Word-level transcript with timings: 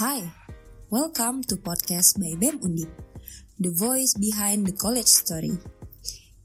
Hi, 0.00 0.24
welcome 0.88 1.44
to 1.44 1.60
podcast 1.60 2.16
by 2.16 2.32
BEM 2.40 2.64
Undip, 2.64 2.88
the 3.60 3.68
voice 3.68 4.16
behind 4.16 4.64
the 4.64 4.72
college 4.72 5.04
story. 5.04 5.60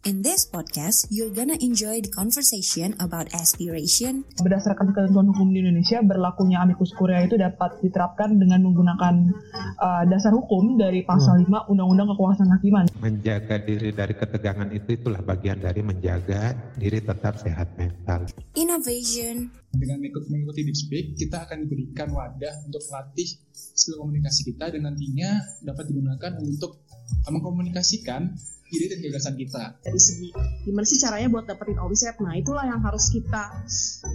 In 0.03 0.19
this 0.19 0.43
podcast, 0.43 1.07
you're 1.07 1.31
gonna 1.31 1.55
enjoy 1.63 2.03
the 2.03 2.11
conversation 2.11 2.99
about 2.99 3.31
aspiration. 3.31 4.27
Berdasarkan 4.43 4.91
ketentuan 4.91 5.31
hukum 5.31 5.55
di 5.55 5.63
Indonesia, 5.63 6.03
berlakunya 6.03 6.67
amicus 6.67 6.91
curiae 6.99 7.31
itu 7.31 7.39
dapat 7.39 7.79
diterapkan 7.79 8.35
dengan 8.35 8.59
menggunakan 8.67 9.31
uh, 9.79 10.03
dasar 10.03 10.35
hukum 10.35 10.75
dari 10.75 11.07
pasal 11.07 11.47
hmm. 11.47 11.55
5 11.55 11.71
Undang-Undang 11.71 12.11
Kekuasaan 12.11 12.51
Hakiman. 12.59 12.85
Menjaga 12.99 13.55
diri 13.63 13.95
dari 13.95 14.19
ketegangan 14.19 14.67
itu 14.75 14.99
itulah 14.99 15.23
bagian 15.23 15.63
dari 15.63 15.79
menjaga 15.79 16.51
diri 16.75 16.99
tetap 16.99 17.39
sehat 17.39 17.71
mental. 17.79 18.27
Innovation. 18.59 19.47
Dengan 19.75 19.99
mengikuti 20.01 20.61
Deep 20.63 20.77
Speak, 20.77 21.05
kita 21.19 21.43
akan 21.45 21.67
diberikan 21.67 22.09
wadah 22.15 22.53
untuk 22.63 22.81
melatih 22.87 23.27
skill 23.51 23.99
komunikasi 23.99 24.41
kita 24.55 24.71
dan 24.71 24.87
nantinya 24.87 25.43
dapat 25.63 25.91
digunakan 25.91 26.31
untuk 26.39 26.85
mengkomunikasikan 27.29 28.33
ide 28.73 28.85
dan 28.89 28.99
gagasan 29.05 29.35
kita. 29.37 29.63
Dari 29.85 30.01
segi 30.01 30.29
gimana 30.65 30.85
sih 30.89 30.97
caranya 30.97 31.27
buat 31.29 31.45
dapetin 31.45 31.77
omset, 31.77 32.17
nah 32.17 32.33
itulah 32.33 32.65
yang 32.65 32.81
harus 32.81 33.13
kita 33.13 33.61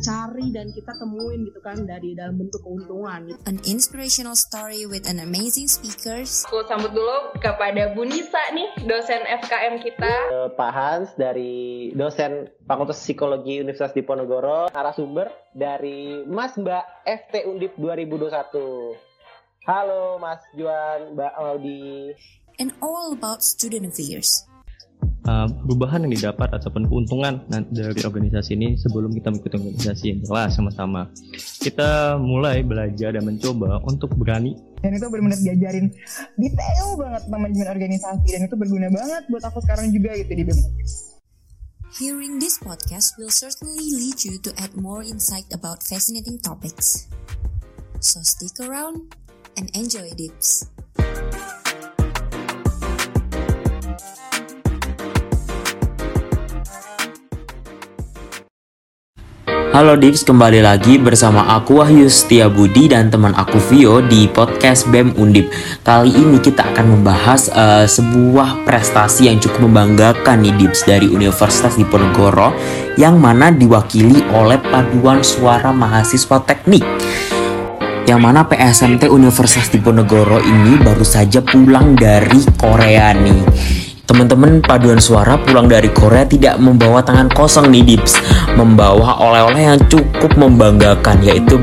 cari 0.03 0.51
dan 0.51 0.75
kita 0.75 0.93
temuin 0.99 1.47
gitu 1.47 1.61
kan 1.63 1.79
dari 1.87 2.19
dalam 2.19 2.35
bentuk 2.35 2.59
keuntungan. 2.67 3.31
An 3.47 3.63
inspirational 3.63 4.35
story 4.35 4.91
with 4.91 5.07
an 5.07 5.23
amazing 5.23 5.71
speakers. 5.71 6.43
Aku 6.51 6.67
sambut 6.67 6.91
dulu 6.91 7.39
kepada 7.39 7.95
Bu 7.95 8.03
Nisa 8.03 8.43
nih, 8.51 8.69
dosen 8.91 9.23
FKM 9.23 9.75
kita. 9.87 10.13
Uh, 10.35 10.51
Pak 10.59 10.73
Hans 10.75 11.09
dari 11.15 11.95
dosen 11.95 12.51
Fakultas 12.71 13.03
Psikologi 13.03 13.59
Universitas 13.59 13.91
Diponegoro, 13.99 14.71
narasumber 14.71 15.27
dari 15.51 16.23
Mas 16.23 16.55
Mbak 16.55 17.03
FT 17.03 17.51
Undip 17.51 17.75
2021. 17.75 18.95
Halo 19.67 20.23
Mas 20.23 20.39
Juan, 20.55 21.19
Mbak 21.19 21.33
Maudi 21.35 22.15
and 22.63 22.71
all 22.79 23.11
about 23.11 23.43
student 23.43 23.91
affairs. 23.91 24.47
Uh, 25.27 25.51
perubahan 25.67 26.07
yang 26.07 26.15
didapat 26.15 26.47
ataupun 26.55 26.87
keuntungan 26.87 27.43
dari 27.75 28.01
organisasi 28.07 28.55
ini 28.55 28.79
sebelum 28.79 29.11
kita 29.19 29.35
mengikuti 29.35 29.59
organisasi 29.59 30.05
yang 30.15 30.21
jelas 30.23 30.55
sama-sama. 30.55 31.11
Kita 31.59 32.23
mulai 32.23 32.63
belajar 32.63 33.19
dan 33.19 33.27
mencoba 33.27 33.83
untuk 33.83 34.15
berani. 34.15 34.55
Dan 34.79 34.95
itu 34.95 35.11
benar-benar 35.11 35.43
diajarin 35.43 35.91
detail 36.39 36.87
banget 36.95 37.23
manajemen 37.27 37.67
organisasi 37.67 38.27
dan 38.31 38.47
itu 38.47 38.55
berguna 38.55 38.95
banget 38.95 39.27
buat 39.27 39.43
aku 39.43 39.59
sekarang 39.59 39.91
juga 39.91 40.15
gitu 40.15 40.39
di 40.39 40.45
BEM. 40.47 41.10
Hearing 42.01 42.39
this 42.41 42.57
podcast 42.57 43.21
will 43.21 43.29
certainly 43.29 43.93
lead 43.93 44.25
you 44.25 44.41
to 44.49 44.55
add 44.57 44.73
more 44.73 45.03
insight 45.05 45.45
about 45.53 45.85
fascinating 45.85 46.41
topics. 46.41 47.13
So 48.01 48.25
stick 48.25 48.57
around 48.57 49.13
and 49.61 49.69
enjoy 49.77 50.09
Dips. 50.17 50.65
Halo 59.71 59.95
Dips, 59.95 60.27
kembali 60.27 60.67
lagi 60.67 60.99
bersama 60.99 61.47
aku 61.47 61.79
Wahyu 61.79 62.11
Setia 62.11 62.51
Budi 62.51 62.91
dan 62.91 63.07
teman 63.07 63.31
aku 63.39 63.55
Vio 63.71 64.03
di 64.03 64.27
podcast 64.27 64.91
BEM 64.91 65.15
Undip. 65.15 65.47
Kali 65.87 66.11
ini 66.11 66.43
kita 66.43 66.75
akan 66.75 66.99
membahas 66.99 67.47
uh, 67.55 67.87
sebuah 67.87 68.67
prestasi 68.67 69.31
yang 69.31 69.39
cukup 69.39 69.71
membanggakan 69.71 70.43
nih 70.43 70.59
Dips 70.59 70.83
dari 70.91 71.07
Universitas 71.07 71.79
Diponegoro 71.79 72.51
yang 72.99 73.23
mana 73.23 73.55
diwakili 73.55 74.27
oleh 74.35 74.59
paduan 74.59 75.23
suara 75.23 75.71
mahasiswa 75.71 76.43
teknik 76.43 76.83
yang 78.11 78.27
mana 78.27 78.43
PSMT 78.43 79.07
Universitas 79.07 79.71
Diponegoro 79.71 80.43
ini 80.43 80.83
baru 80.83 81.07
saja 81.07 81.47
pulang 81.47 81.95
dari 81.95 82.43
Korea 82.59 83.15
nih 83.15 83.43
Teman-teman 84.11 84.59
paduan 84.59 84.99
suara 84.99 85.39
pulang 85.39 85.71
dari 85.71 85.87
Korea 85.87 86.27
tidak 86.27 86.59
membawa 86.59 86.99
tangan 86.99 87.31
kosong 87.31 87.71
nih 87.71 87.95
Dips. 87.95 88.19
Membawa 88.59 89.15
oleh-oleh 89.23 89.71
yang 89.71 89.79
cukup 89.87 90.35
membanggakan 90.35 91.23
Yaitu 91.23 91.55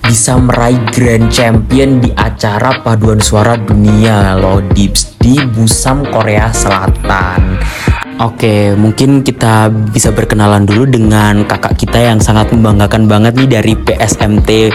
bisa 0.00 0.40
meraih 0.40 0.80
Grand 0.96 1.28
Champion 1.28 2.00
di 2.00 2.08
acara 2.16 2.80
paduan 2.80 3.20
suara 3.20 3.52
dunia 3.60 4.32
loh 4.40 4.64
Dips 4.72 5.20
Di 5.20 5.44
Busam 5.44 6.08
Korea 6.08 6.48
Selatan. 6.56 7.60
Oke, 8.24 8.72
mungkin 8.80 9.20
kita 9.20 9.68
bisa 9.68 10.08
berkenalan 10.08 10.64
dulu 10.64 10.88
dengan 10.88 11.44
kakak 11.44 11.76
kita 11.84 12.00
yang 12.00 12.16
sangat 12.16 12.48
membanggakan 12.48 13.12
banget 13.12 13.36
nih 13.44 13.60
dari 13.60 13.76
PSMT 13.76 14.72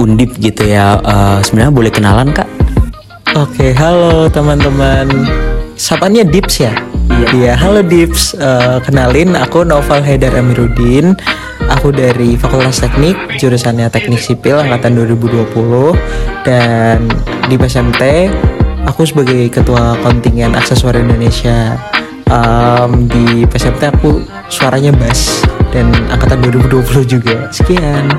Undip 0.00 0.32
gitu 0.40 0.64
ya. 0.64 1.04
Uh, 1.04 1.36
Sebenarnya 1.44 1.72
boleh 1.76 1.92
kenalan 1.92 2.32
kak? 2.32 2.48
Oke, 3.36 3.76
halo 3.76 4.32
teman-teman 4.32 5.04
sapanya 5.76 6.24
Dips 6.24 6.64
ya? 6.64 6.72
Iya. 7.06 7.28
Iya, 7.36 7.52
halo 7.54 7.84
Dips. 7.84 8.34
Uh, 8.34 8.80
kenalin 8.82 9.36
aku 9.36 9.62
Noval 9.62 10.02
Haidar 10.02 10.34
Amiruddin. 10.34 11.14
Aku 11.66 11.90
dari 11.90 12.34
Fakultas 12.38 12.78
Teknik, 12.78 13.16
jurusannya 13.38 13.90
Teknik 13.90 14.22
Sipil 14.22 14.56
angkatan 14.56 14.94
2020 14.94 15.50
dan 16.46 17.02
di 17.50 17.58
PSMT 17.58 18.30
aku 18.86 19.02
sebagai 19.02 19.50
ketua 19.50 19.98
kontingen 20.00 20.54
aksesoris 20.54 21.02
Indonesia. 21.02 21.74
Um, 22.26 23.06
di 23.06 23.46
PSMT 23.46 23.82
aku 23.98 24.22
suaranya 24.50 24.90
bass 24.94 25.42
dan 25.74 25.90
angkatan 26.10 26.42
2020 26.42 27.06
juga. 27.06 27.50
Sekian. 27.50 28.10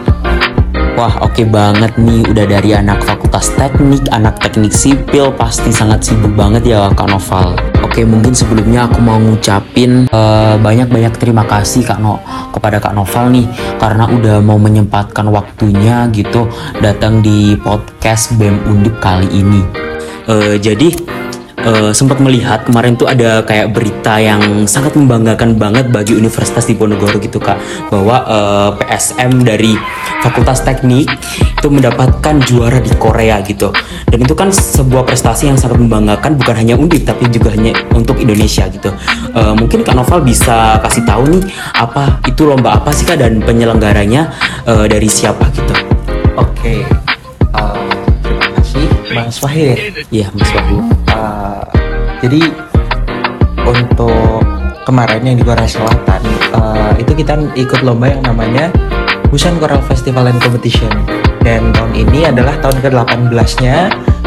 Wah 0.97 1.13
oke 1.22 1.38
okay 1.38 1.46
banget 1.46 1.94
nih 2.02 2.25
udah 2.25 2.46
dari 2.50 2.74
anak 2.74 3.06
fakultas 3.06 3.53
teknik, 3.53 4.02
anak 4.09 4.34
teknik 4.41 4.74
sipil 4.74 5.30
pasti 5.30 5.69
sangat 5.69 6.02
sibuk 6.02 6.34
banget 6.34 6.74
ya 6.74 6.90
Kak 6.90 7.06
Noval. 7.13 7.53
Oke 7.85 8.02
okay, 8.02 8.03
mungkin 8.03 8.34
sebelumnya 8.34 8.90
aku 8.90 9.06
mau 9.06 9.22
ngucapin 9.22 10.09
uh, 10.09 10.57
banyak-banyak 10.57 11.13
terima 11.22 11.46
kasih 11.46 11.86
Kak 11.86 12.02
No 12.02 12.18
kepada 12.50 12.81
Kak 12.81 12.97
Noval 12.97 13.30
nih 13.30 13.46
karena 13.78 14.09
udah 14.09 14.41
mau 14.41 14.57
menyempatkan 14.57 15.30
waktunya 15.30 16.09
gitu 16.09 16.50
datang 16.81 17.22
di 17.22 17.53
podcast 17.62 18.34
BEM 18.41 18.66
Undip 18.66 18.97
kali 18.97 19.30
ini. 19.30 19.62
Uh, 20.25 20.57
jadi 20.57 20.97
uh, 21.68 21.91
sempat 21.91 22.18
melihat 22.24 22.63
kemarin 22.63 22.96
tuh 22.96 23.06
ada 23.09 23.41
kayak 23.44 23.75
berita 23.75 24.18
yang 24.18 24.66
sangat 24.69 24.96
membanggakan 24.96 25.59
banget 25.59 25.91
bagi 25.91 26.16
Universitas 26.16 26.68
Diponegoro 26.68 27.19
gitu 27.19 27.38
kak 27.38 27.59
bahwa 27.90 28.24
uh, 28.24 28.36
eh, 28.38 28.69
PSM 28.84 29.44
dari 29.44 29.74
Fakultas 30.23 30.66
Teknik 30.66 31.07
itu 31.41 31.67
mendapatkan 31.67 32.35
juara 32.45 32.79
di 32.81 32.94
Korea 32.97 33.41
gitu 33.44 33.73
dan 34.07 34.19
itu 34.22 34.33
kan 34.33 34.50
sebuah 34.53 35.03
prestasi 35.05 35.50
yang 35.50 35.57
sangat 35.57 35.81
membanggakan 35.81 36.38
bukan 36.38 36.55
hanya 36.55 36.75
Undip 36.78 37.03
tapi 37.05 37.28
juga 37.33 37.53
hanya 37.53 37.73
untuk 37.94 38.17
Indonesia 38.22 38.69
gitu 38.69 38.94
uh, 39.33 39.53
mungkin 39.57 39.81
Kak 39.83 39.97
Noval 39.97 40.23
bisa 40.23 40.79
kasih 40.81 41.03
tahu 41.06 41.27
nih 41.38 41.44
apa 41.77 42.22
itu 42.25 42.45
lomba 42.47 42.77
apa 42.77 42.94
sih 42.94 43.03
kak 43.03 43.19
dan 43.19 43.41
penyelenggaranya 43.41 44.31
uh, 44.69 44.85
dari 44.85 45.09
siapa 45.09 45.50
gitu 45.53 45.73
oke 46.38 46.53
okay. 46.53 46.81
Mas 49.17 49.44
Wahid 49.44 49.66
ya? 49.66 49.77
Iya 50.07 50.27
Mas 50.31 50.51
Wahid. 50.53 50.83
Uh, 51.09 51.59
jadi 52.23 52.41
untuk 53.66 54.45
kemarin 54.88 55.19
yang 55.25 55.35
di 55.35 55.44
Korea 55.44 55.67
Selatan 55.67 56.22
uh, 56.53 56.94
itu 56.95 57.11
kita 57.11 57.35
ikut 57.57 57.81
lomba 57.83 58.13
yang 58.13 58.22
namanya 58.23 58.72
Busan 59.27 59.59
Choral 59.59 59.83
Festival 59.83 60.31
and 60.31 60.39
Competition 60.39 60.91
dan 61.43 61.71
tahun 61.75 61.91
ini 61.95 62.27
adalah 62.31 62.55
tahun 62.63 62.79
ke-18-nya 62.79 63.77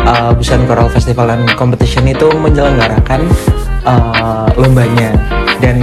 uh, 0.05 0.31
Busan 0.37 0.65
Choral 0.69 0.89
Festival 0.93 1.33
and 1.33 1.49
Competition 1.57 2.05
itu 2.09 2.29
menyelenggarakan 2.37 3.25
uh, 3.89 4.49
lombanya 4.61 5.17
dan 5.61 5.81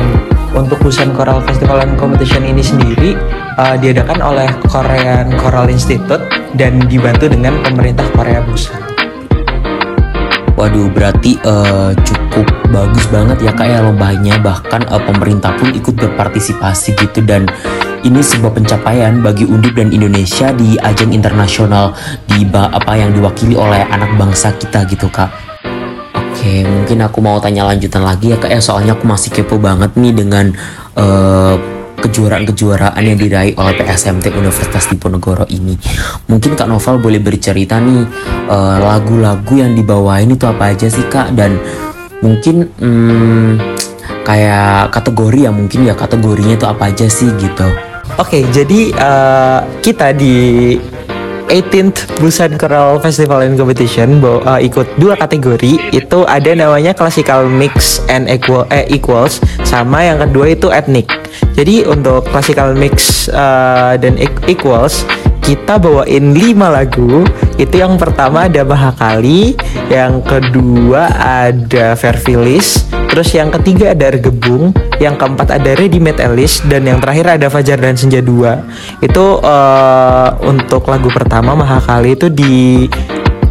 untuk 0.54 0.78
Busan 0.82 1.14
Choral 1.18 1.42
Festival 1.46 1.82
and 1.82 1.98
Competition 1.98 2.46
ini 2.46 2.62
sendiri 2.62 3.18
uh, 3.58 3.78
diadakan 3.78 4.22
oleh 4.22 4.50
Korean 4.70 5.34
Choral 5.38 5.70
Institute 5.70 6.22
dan 6.54 6.82
dibantu 6.86 7.30
dengan 7.30 7.58
pemerintah 7.66 8.06
Korea 8.14 8.42
Busan. 8.46 8.82
Waduh, 10.58 10.90
berarti 10.90 11.38
uh, 11.46 11.94
cukup 12.02 12.50
bagus 12.74 13.06
banget 13.14 13.46
ya 13.46 13.54
kak 13.54 13.70
ya 13.70 13.86
lombanya. 13.86 14.42
Bahkan 14.42 14.90
uh, 14.90 15.02
pemerintah 15.06 15.54
pun 15.54 15.70
ikut 15.70 15.94
berpartisipasi 15.94 16.98
gitu 16.98 17.22
dan 17.22 17.46
ini 18.04 18.22
sebuah 18.22 18.54
pencapaian 18.54 19.24
bagi 19.24 19.48
Undip 19.48 19.78
dan 19.78 19.90
Indonesia 19.90 20.54
di 20.54 20.78
ajang 20.78 21.16
internasional 21.16 21.96
di 22.30 22.46
apa 22.54 22.94
yang 22.94 23.16
diwakili 23.16 23.58
oleh 23.58 23.86
anak 23.90 24.14
bangsa 24.20 24.54
kita 24.58 24.86
gitu 24.90 25.10
kak. 25.10 25.30
Oke, 26.14 26.62
mungkin 26.66 27.02
aku 27.02 27.18
mau 27.24 27.42
tanya 27.42 27.66
lanjutan 27.66 28.06
lagi 28.06 28.34
ya 28.34 28.38
kak 28.38 28.54
ya 28.54 28.62
soalnya 28.62 28.94
aku 28.94 29.10
masih 29.10 29.34
kepo 29.34 29.58
banget 29.58 29.98
nih 29.98 30.14
dengan 30.14 30.54
uh, 30.94 31.58
kejuaraan-kejuaraan 31.98 33.02
yang 33.02 33.18
diraih 33.18 33.58
oleh 33.58 33.74
PSMT 33.74 34.30
Universitas 34.38 34.86
Diponegoro 34.86 35.50
ini. 35.50 35.74
Mungkin 36.30 36.54
Kak 36.54 36.70
Novel 36.70 37.02
boleh 37.02 37.18
bercerita 37.18 37.82
nih 37.82 38.06
eh, 38.48 38.78
lagu-lagu 38.78 39.54
uh, 39.58 39.62
yang 39.66 39.74
dibawain 39.74 40.30
itu 40.30 40.46
apa 40.46 40.78
aja 40.78 40.88
sih 40.88 41.04
Kak 41.10 41.34
dan 41.34 41.58
mungkin 42.22 42.70
hmm, 42.70 43.52
kayak 44.22 44.94
kategori 44.94 45.50
ya 45.50 45.52
mungkin 45.52 45.90
ya 45.90 45.98
kategorinya 45.98 46.54
itu 46.54 46.68
apa 46.70 46.94
aja 46.94 47.10
sih 47.10 47.34
gitu. 47.42 47.87
Oke, 48.18 48.42
okay, 48.42 48.44
jadi 48.50 48.82
uh, 48.98 49.62
kita 49.86 50.10
di 50.10 50.74
18th 51.54 52.18
Busan 52.18 52.58
Choral 52.58 52.98
Festival 52.98 53.46
and 53.46 53.54
Competition 53.54 54.18
bo- 54.18 54.42
uh, 54.42 54.58
ikut 54.58 54.98
dua 54.98 55.14
kategori. 55.14 55.94
Itu 55.94 56.26
ada 56.26 56.50
namanya 56.58 56.98
classical 56.98 57.46
mix 57.46 58.02
and 58.10 58.26
equal 58.26 58.66
eh, 58.74 58.90
equals 58.90 59.38
sama 59.62 60.02
yang 60.02 60.18
kedua 60.26 60.58
itu 60.58 60.74
ethnic. 60.74 61.06
Jadi 61.54 61.86
untuk 61.86 62.26
classical 62.34 62.74
mix 62.74 63.30
uh, 63.30 63.94
dan 64.02 64.18
e- 64.18 64.50
equals 64.50 65.06
kita 65.46 65.78
bawain 65.78 66.34
5 66.34 66.58
lagu. 66.74 67.22
Itu 67.62 67.86
yang 67.86 68.02
pertama 68.02 68.50
ada 68.50 68.66
Mahakali 68.66 69.54
yang 69.94 70.26
kedua 70.26 71.06
ada 71.22 71.94
Vervilis 71.94 72.97
terus 73.10 73.34
yang 73.34 73.50
ketiga 73.50 73.92
ada 73.96 74.14
Ergebung 74.14 74.72
yang 74.98 75.16
keempat 75.16 75.58
ada 75.62 75.78
Ready 75.78 76.02
Made 76.02 76.22
Alice 76.22 76.62
dan 76.66 76.86
yang 76.86 76.98
terakhir 77.02 77.38
ada 77.38 77.48
Fajar 77.50 77.78
dan 77.78 77.96
Senja 77.98 78.22
2 78.22 79.04
itu 79.06 79.26
eh, 79.42 80.30
untuk 80.46 80.86
lagu 80.90 81.10
pertama 81.14 81.54
Mahakali 81.58 82.14
itu 82.18 82.28
di 82.30 82.86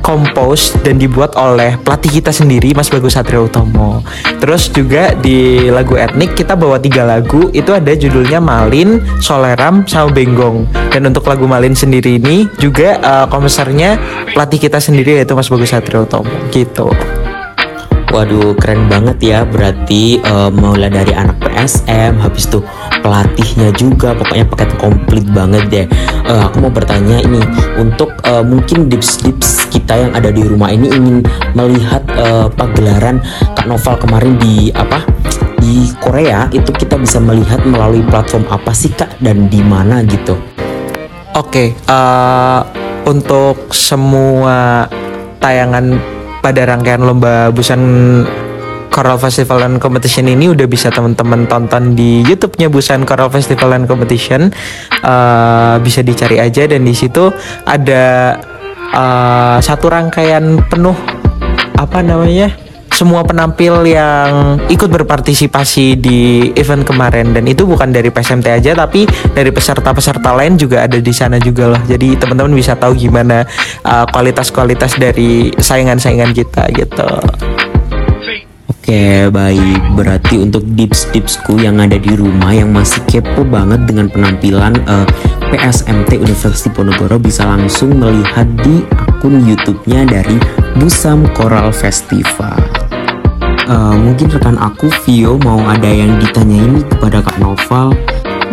compose 0.07 0.79
dan 0.87 1.03
dibuat 1.03 1.35
oleh 1.35 1.75
pelatih 1.83 2.23
kita 2.23 2.31
sendiri 2.31 2.71
Mas 2.79 2.87
Bagus 2.87 3.19
Satrio 3.19 3.51
Utomo. 3.51 4.07
Terus 4.39 4.71
juga 4.71 5.11
di 5.19 5.67
lagu 5.67 5.99
etnik 5.99 6.39
kita 6.39 6.55
bawa 6.55 6.79
tiga 6.79 7.03
lagu 7.03 7.51
itu 7.51 7.75
ada 7.75 7.91
judulnya 7.91 8.39
Malin, 8.39 9.03
Soleram, 9.19 9.83
sama 9.91 10.15
Benggong. 10.15 10.71
Dan 10.95 11.11
untuk 11.11 11.27
lagu 11.27 11.51
Malin 11.51 11.75
sendiri 11.75 12.23
ini 12.23 12.47
juga 12.63 13.03
uh, 13.03 13.27
komposernya 13.27 13.99
pelatih 14.31 14.71
kita 14.71 14.79
sendiri 14.79 15.19
yaitu 15.19 15.35
Mas 15.35 15.51
Bagus 15.51 15.75
Satrio 15.75 16.07
Utomo 16.07 16.31
gitu. 16.55 16.87
Waduh, 18.07 18.55
keren 18.57 18.87
banget 18.87 19.19
ya. 19.21 19.39
Berarti 19.43 20.23
eh, 20.23 20.51
mulai 20.55 20.89
dari 20.89 21.11
anak 21.13 21.43
PSM, 21.43 22.23
habis 22.23 22.47
itu 22.47 22.63
pelatihnya 23.03 23.75
juga, 23.75 24.15
pokoknya 24.15 24.47
paket 24.47 24.71
komplit 24.79 25.27
banget 25.31 25.63
deh. 25.69 25.87
Eh, 26.27 26.41
aku 26.41 26.63
mau 26.63 26.73
bertanya 26.73 27.19
ini, 27.21 27.43
untuk 27.77 28.15
eh, 28.25 28.45
mungkin 28.47 28.87
dips-dips 28.87 29.69
kita 29.71 30.07
yang 30.07 30.13
ada 30.15 30.31
di 30.31 30.43
rumah 30.47 30.71
ini 30.73 30.89
ingin 30.91 31.23
melihat 31.53 32.03
eh, 32.15 32.47
pagelaran 32.55 33.21
Kak 33.53 33.67
Noval 33.67 33.99
kemarin 33.99 34.35
di 34.39 34.71
apa? 34.73 35.03
Di 35.61 35.91
Korea 35.99 36.47
itu 36.55 36.71
kita 36.71 36.95
bisa 36.95 37.19
melihat 37.19 37.67
melalui 37.67 38.07
platform 38.07 38.47
apa 38.49 38.71
sih 38.71 38.95
Kak 38.95 39.19
dan 39.19 39.51
di 39.51 39.61
mana 39.67 40.07
gitu? 40.07 40.39
Oke, 41.37 41.75
eh, 41.77 42.61
untuk 43.05 43.71
semua 43.75 44.89
tayangan 45.37 46.16
pada 46.47 46.63
rangkaian 46.63 47.03
lomba 47.03 47.51
Busan 47.51 47.83
Choral 48.95 49.19
Festival 49.19 49.67
and 49.67 49.83
Competition 49.83 50.31
ini 50.31 50.47
udah 50.47 50.71
bisa 50.71 50.95
teman-teman 50.95 51.51
tonton 51.51 51.99
di 51.99 52.23
YouTube-nya 52.23 52.71
Busan 52.71 53.03
Choral 53.03 53.35
Festival 53.35 53.75
and 53.75 53.91
Competition. 53.91 54.55
Eh, 55.03 55.75
bisa 55.83 56.07
dicari 56.07 56.39
aja 56.39 56.71
dan 56.71 56.87
di 56.87 56.95
situ 56.95 57.35
ada 57.67 58.39
eh, 58.95 59.59
satu 59.59 59.91
rangkaian 59.91 60.63
penuh 60.71 60.95
apa 61.75 61.99
namanya? 62.07 62.55
Semua 62.97 63.21
penampil 63.29 63.85
yang 63.85 64.57
ikut 64.73 64.89
berpartisipasi 64.89 66.01
di 66.01 66.49
event 66.57 66.81
kemarin 66.81 67.37
dan 67.37 67.45
itu 67.45 67.69
bukan 67.69 67.93
dari 67.93 68.09
PSMT 68.09 68.49
aja 68.49 68.73
tapi 68.73 69.05
dari 69.37 69.53
peserta-peserta 69.53 70.33
lain 70.33 70.57
juga 70.57 70.89
ada 70.89 70.97
di 70.97 71.13
sana 71.13 71.37
juga 71.37 71.77
loh. 71.77 71.83
Jadi 71.85 72.17
teman-teman 72.17 72.57
bisa 72.57 72.73
tahu 72.73 72.97
gimana 72.97 73.45
uh, 73.85 74.09
kualitas-kualitas 74.09 74.97
dari 74.97 75.53
saingan-saingan 75.61 76.33
kita 76.33 76.73
gitu. 76.73 77.05
Oke 78.87 79.29
baik 79.29 79.83
berarti 79.99 80.41
untuk 80.41 80.63
dips-dipsku 80.63 81.59
yang 81.61 81.83
ada 81.83 81.99
di 82.01 82.17
rumah 82.17 82.55
yang 82.55 82.71
masih 82.71 83.03
kepo 83.11 83.43
banget 83.43 83.83
dengan 83.83 84.07
penampilan 84.07 84.79
eh, 84.79 85.07
PSMT 85.51 86.23
Universitas 86.23 86.63
Diponegoro 86.71 87.19
bisa 87.19 87.51
langsung 87.51 87.99
melihat 87.99 88.47
di 88.63 88.87
akun 88.95 89.43
YouTube-nya 89.43 90.07
dari 90.07 90.39
Busam 90.79 91.27
Choral 91.35 91.75
Festival. 91.75 92.86
Eh, 93.67 93.97
mungkin 93.99 94.31
rekan 94.31 94.55
aku 94.63 94.87
Vio 95.03 95.35
mau 95.43 95.59
ada 95.67 95.91
yang 95.91 96.23
ditanyain 96.23 96.79
nih 96.79 96.87
kepada 96.87 97.19
Kak 97.19 97.43
Noval. 97.43 97.99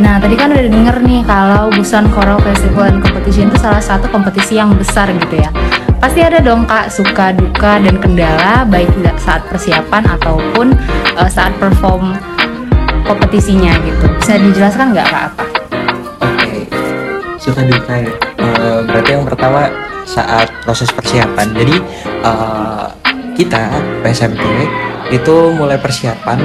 Nah, 0.02 0.18
tadi 0.18 0.34
kan 0.34 0.50
udah 0.50 0.66
denger 0.66 0.96
nih 1.06 1.22
kalau 1.22 1.70
Busan 1.70 2.10
Choral 2.10 2.42
Festival 2.42 2.90
and 2.90 2.98
Competition 2.98 3.54
itu 3.54 3.62
salah 3.62 3.78
satu 3.78 4.10
kompetisi 4.10 4.58
yang 4.58 4.74
besar 4.74 5.14
gitu 5.14 5.38
ya. 5.38 5.54
Pasti 6.02 6.18
ada 6.26 6.42
dong 6.42 6.66
kak 6.66 6.90
suka 6.90 7.30
duka 7.30 7.78
dan 7.78 8.02
kendala 8.02 8.66
baik 8.66 8.90
tidak 8.98 9.16
saat 9.22 9.46
persiapan 9.54 10.02
ataupun 10.18 10.74
eh, 11.14 11.30
saat 11.30 11.54
perform 11.62 12.18
kompetisinya 13.06 13.70
gitu. 13.86 14.10
Bisa 14.18 14.42
dijelaskan 14.42 14.98
nggak 14.98 15.08
kak 15.14 15.24
apa? 15.30 15.46
Oke, 16.26 16.66
suka 17.38 17.62
duka 17.62 17.94
ya. 18.02 18.14
Eh, 18.42 18.80
berarti 18.90 19.10
yang 19.14 19.30
pertama 19.30 19.70
saat 20.10 20.50
proses 20.66 20.90
persiapan. 20.90 21.54
Jadi 21.54 21.78
eh, 22.26 22.86
kita 23.38 23.70
PSMT 24.02 24.42
itu 25.14 25.54
mulai 25.54 25.78
persiapan 25.78 26.42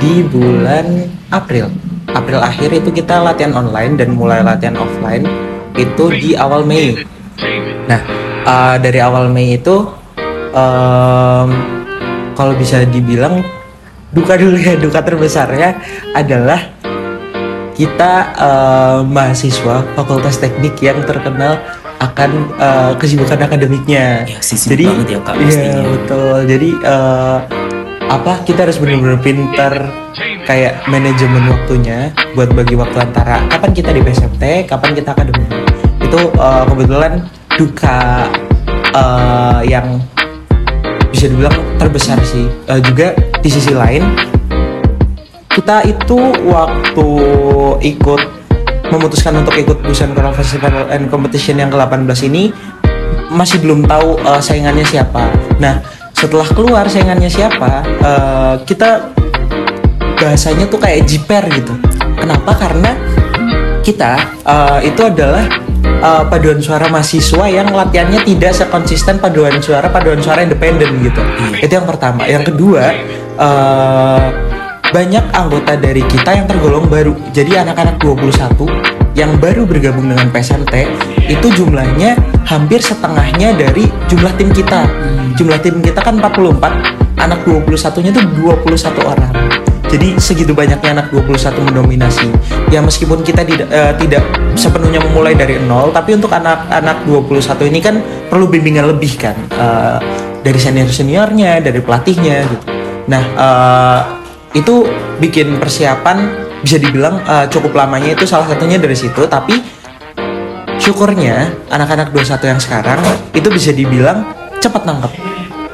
di 0.00 0.24
bulan 0.24 1.04
April. 1.28 1.68
April 2.16 2.40
akhir 2.40 2.72
itu 2.72 2.88
kita 2.88 3.20
latihan 3.20 3.52
online 3.52 4.00
dan 4.00 4.16
mulai 4.16 4.40
latihan 4.40 4.80
offline 4.80 5.28
itu 5.76 6.08
di 6.16 6.32
awal 6.32 6.64
Mei. 6.64 6.96
Nah, 7.84 8.00
eh, 8.48 8.76
dari 8.80 9.04
awal 9.04 9.28
Mei 9.28 9.60
itu 9.60 9.84
em, 10.56 11.48
kalau 12.32 12.56
bisa 12.56 12.80
dibilang 12.88 13.44
duka 14.16 14.40
dulu 14.40 14.56
ya 14.56 14.80
duka 14.80 15.04
terbesarnya 15.04 15.76
adalah 16.16 16.72
kita 17.76 18.12
eh, 18.32 19.00
mahasiswa 19.04 19.84
Fakultas 19.92 20.40
Teknik 20.40 20.80
yang 20.80 21.04
terkenal 21.04 21.60
akan 22.00 22.30
eh, 22.56 22.92
kesibukan 22.96 23.44
akademiknya. 23.44 24.24
sibuk 24.40 24.72
Jadi 24.72 24.84
banget 24.88 25.08
ya, 25.12 25.20
Kak, 25.20 25.34
Iya 25.36 25.76
betul. 25.84 26.36
Jadi 26.48 26.70
eh, 26.80 27.38
apa 28.06 28.46
kita 28.46 28.62
harus 28.62 28.78
benar-benar 28.78 29.18
pintar 29.18 29.72
kayak 30.46 30.86
manajemen 30.86 31.42
waktunya 31.50 32.14
buat 32.38 32.54
bagi 32.54 32.78
waktu 32.78 33.02
antara 33.02 33.42
kapan 33.50 33.70
kita 33.74 33.90
di 33.90 34.00
PSMT, 34.02 34.70
kapan 34.70 34.90
kita 34.94 35.10
akademik. 35.10 35.50
Itu 35.98 36.30
eh, 36.30 36.64
kebetulan 36.70 37.12
duka 37.58 38.30
eh, 38.94 39.60
yang 39.66 39.98
bisa 41.10 41.26
dibilang 41.26 41.56
terbesar 41.82 42.22
sih. 42.22 42.46
Eh, 42.70 42.78
juga 42.78 43.10
di 43.42 43.50
sisi 43.50 43.74
lain 43.74 44.06
kita 45.50 45.82
itu 45.88 46.18
waktu 46.46 47.08
ikut 47.80 48.22
memutuskan 48.92 49.42
untuk 49.42 49.56
ikut 49.58 49.82
Busan 49.82 50.14
Choral 50.14 50.36
Festival 50.36 50.94
and 50.94 51.10
Competition 51.10 51.58
yang 51.58 51.74
ke-18 51.74 52.30
ini 52.30 52.54
masih 53.34 53.58
belum 53.58 53.82
tahu 53.90 54.22
eh, 54.22 54.38
saingannya 54.38 54.86
siapa. 54.86 55.26
Nah, 55.58 55.95
setelah 56.16 56.48
keluar 56.48 56.88
saingannya 56.88 57.28
siapa, 57.28 57.84
eh, 57.84 58.54
kita 58.64 59.12
bahasanya 60.16 60.64
tuh 60.72 60.80
kayak 60.80 61.04
jiper 61.04 61.44
gitu. 61.52 61.76
Kenapa? 62.16 62.56
Karena 62.56 62.96
kita 63.84 64.16
eh, 64.42 64.88
itu 64.88 65.00
adalah 65.04 65.44
eh, 65.84 66.24
paduan 66.32 66.58
suara 66.58 66.88
mahasiswa 66.88 67.44
yang 67.52 67.68
latihannya 67.68 68.24
tidak 68.24 68.56
sekonsisten 68.56 69.20
paduan 69.20 69.60
suara 69.60 69.92
paduan 69.92 70.18
suara 70.24 70.40
independen 70.40 71.04
gitu. 71.04 71.20
Itu 71.60 71.72
yang 71.76 71.86
pertama. 71.86 72.24
Yang 72.24 72.56
kedua, 72.56 72.96
eh, 73.36 74.26
banyak 74.88 75.24
anggota 75.36 75.76
dari 75.76 76.00
kita 76.00 76.32
yang 76.32 76.48
tergolong 76.48 76.88
baru. 76.88 77.12
Jadi 77.36 77.60
anak-anak 77.60 78.00
21 78.00 78.64
yang 79.12 79.36
baru 79.36 79.68
bergabung 79.68 80.08
dengan 80.08 80.32
PSMT 80.32 80.74
itu 81.26 81.46
jumlahnya 81.62 82.14
hampir 82.46 82.78
setengahnya 82.78 83.54
dari 83.58 83.86
jumlah 84.06 84.32
tim 84.38 84.50
kita. 84.54 84.86
Jumlah 85.34 85.58
tim 85.60 85.82
kita 85.82 86.00
kan 86.00 86.16
44, 86.22 87.18
anak 87.18 87.38
21-nya 87.44 88.10
tuh 88.14 88.24
21 88.62 89.02
orang. 89.02 89.32
Jadi 89.86 90.18
segitu 90.18 90.50
banyaknya 90.50 90.98
anak 90.98 91.14
21 91.14 91.62
mendominasi. 91.70 92.26
Ya 92.74 92.82
meskipun 92.82 93.22
kita 93.22 93.46
tidak 93.46 93.70
eh, 93.70 93.94
tidak 94.02 94.22
sepenuhnya 94.58 94.98
memulai 94.98 95.38
dari 95.38 95.62
nol, 95.62 95.94
tapi 95.94 96.18
untuk 96.18 96.30
anak-anak 96.34 97.06
21 97.06 97.70
ini 97.70 97.78
kan 97.78 98.02
perlu 98.26 98.50
bimbingan 98.50 98.90
lebih 98.90 99.14
kan 99.14 99.36
Eh, 99.56 99.98
dari 100.46 100.62
senior-seniornya, 100.62 101.58
dari 101.58 101.82
pelatihnya 101.82 102.36
gitu. 102.46 102.64
Nah, 103.10 103.22
eh, 103.34 104.00
itu 104.54 104.86
bikin 105.18 105.58
persiapan 105.58 106.46
bisa 106.62 106.78
dibilang 106.78 107.18
eh, 107.22 107.46
cukup 107.50 107.74
lamanya 107.74 108.14
itu 108.14 108.26
salah 108.26 108.46
satunya 108.46 108.78
dari 108.78 108.94
situ, 108.94 109.26
tapi 109.26 109.58
syukurnya 110.86 111.50
anak-anak 111.66 112.14
21 112.14 112.52
yang 112.54 112.60
sekarang 112.62 113.02
itu 113.34 113.50
bisa 113.50 113.74
dibilang 113.74 114.22
cepat 114.62 114.86
nangkep. 114.86 115.12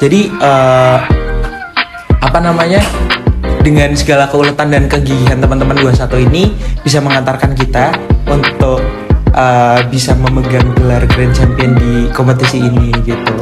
Jadi 0.01 0.33
eh, 0.33 0.99
apa 2.25 2.39
namanya? 2.41 2.81
dengan 3.63 3.95
segala 3.95 4.27
keuletan 4.27 4.75
dan 4.75 4.91
kegigihan 4.91 5.39
teman-teman 5.39 5.79
21 5.79 6.27
ini 6.27 6.51
bisa 6.83 6.99
mengantarkan 6.99 7.55
kita 7.55 7.95
untuk 8.27 8.83
uh, 9.39 9.79
bisa 9.87 10.19
memegang 10.19 10.67
gelar 10.75 11.07
Grand 11.07 11.31
Champion 11.31 11.79
di 11.79 12.11
kompetisi 12.11 12.59
ini 12.59 12.91
gitu. 13.07 13.35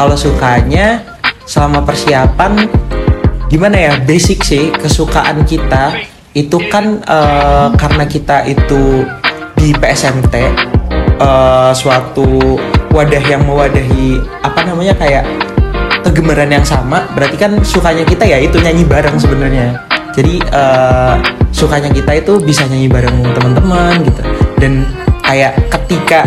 Kalau 0.00 0.16
sukanya 0.16 1.04
selama 1.44 1.84
persiapan 1.84 2.66
gimana 3.52 3.76
ya 3.76 3.92
basic 4.00 4.42
sih 4.42 4.72
kesukaan 4.74 5.44
kita 5.44 5.94
itu 6.32 6.58
kan 6.72 7.04
uh, 7.04 7.68
karena 7.76 8.04
kita 8.08 8.48
itu 8.48 9.04
di 9.56 9.76
PSMT 9.76 10.34
uh, 11.20 11.72
suatu 11.72 12.56
wadah 12.92 13.24
yang 13.28 13.44
mewadahi 13.44 14.20
apa 14.40 14.60
namanya 14.64 14.96
kayak 14.96 15.24
kegemaran 16.06 16.48
yang 16.48 16.64
sama 16.64 17.04
berarti 17.12 17.36
kan 17.36 17.52
sukanya 17.60 18.06
kita 18.06 18.24
ya 18.24 18.38
itu 18.40 18.56
nyanyi 18.62 18.86
bareng 18.86 19.18
sebenarnya. 19.20 19.84
Jadi 20.16 20.40
eh, 20.40 21.14
sukanya 21.52 21.92
kita 21.92 22.16
itu 22.16 22.40
bisa 22.40 22.64
nyanyi 22.72 22.88
bareng 22.88 23.20
teman-teman 23.36 24.00
gitu. 24.00 24.22
Dan 24.56 24.88
kayak 25.20 25.60
ketika 25.68 26.24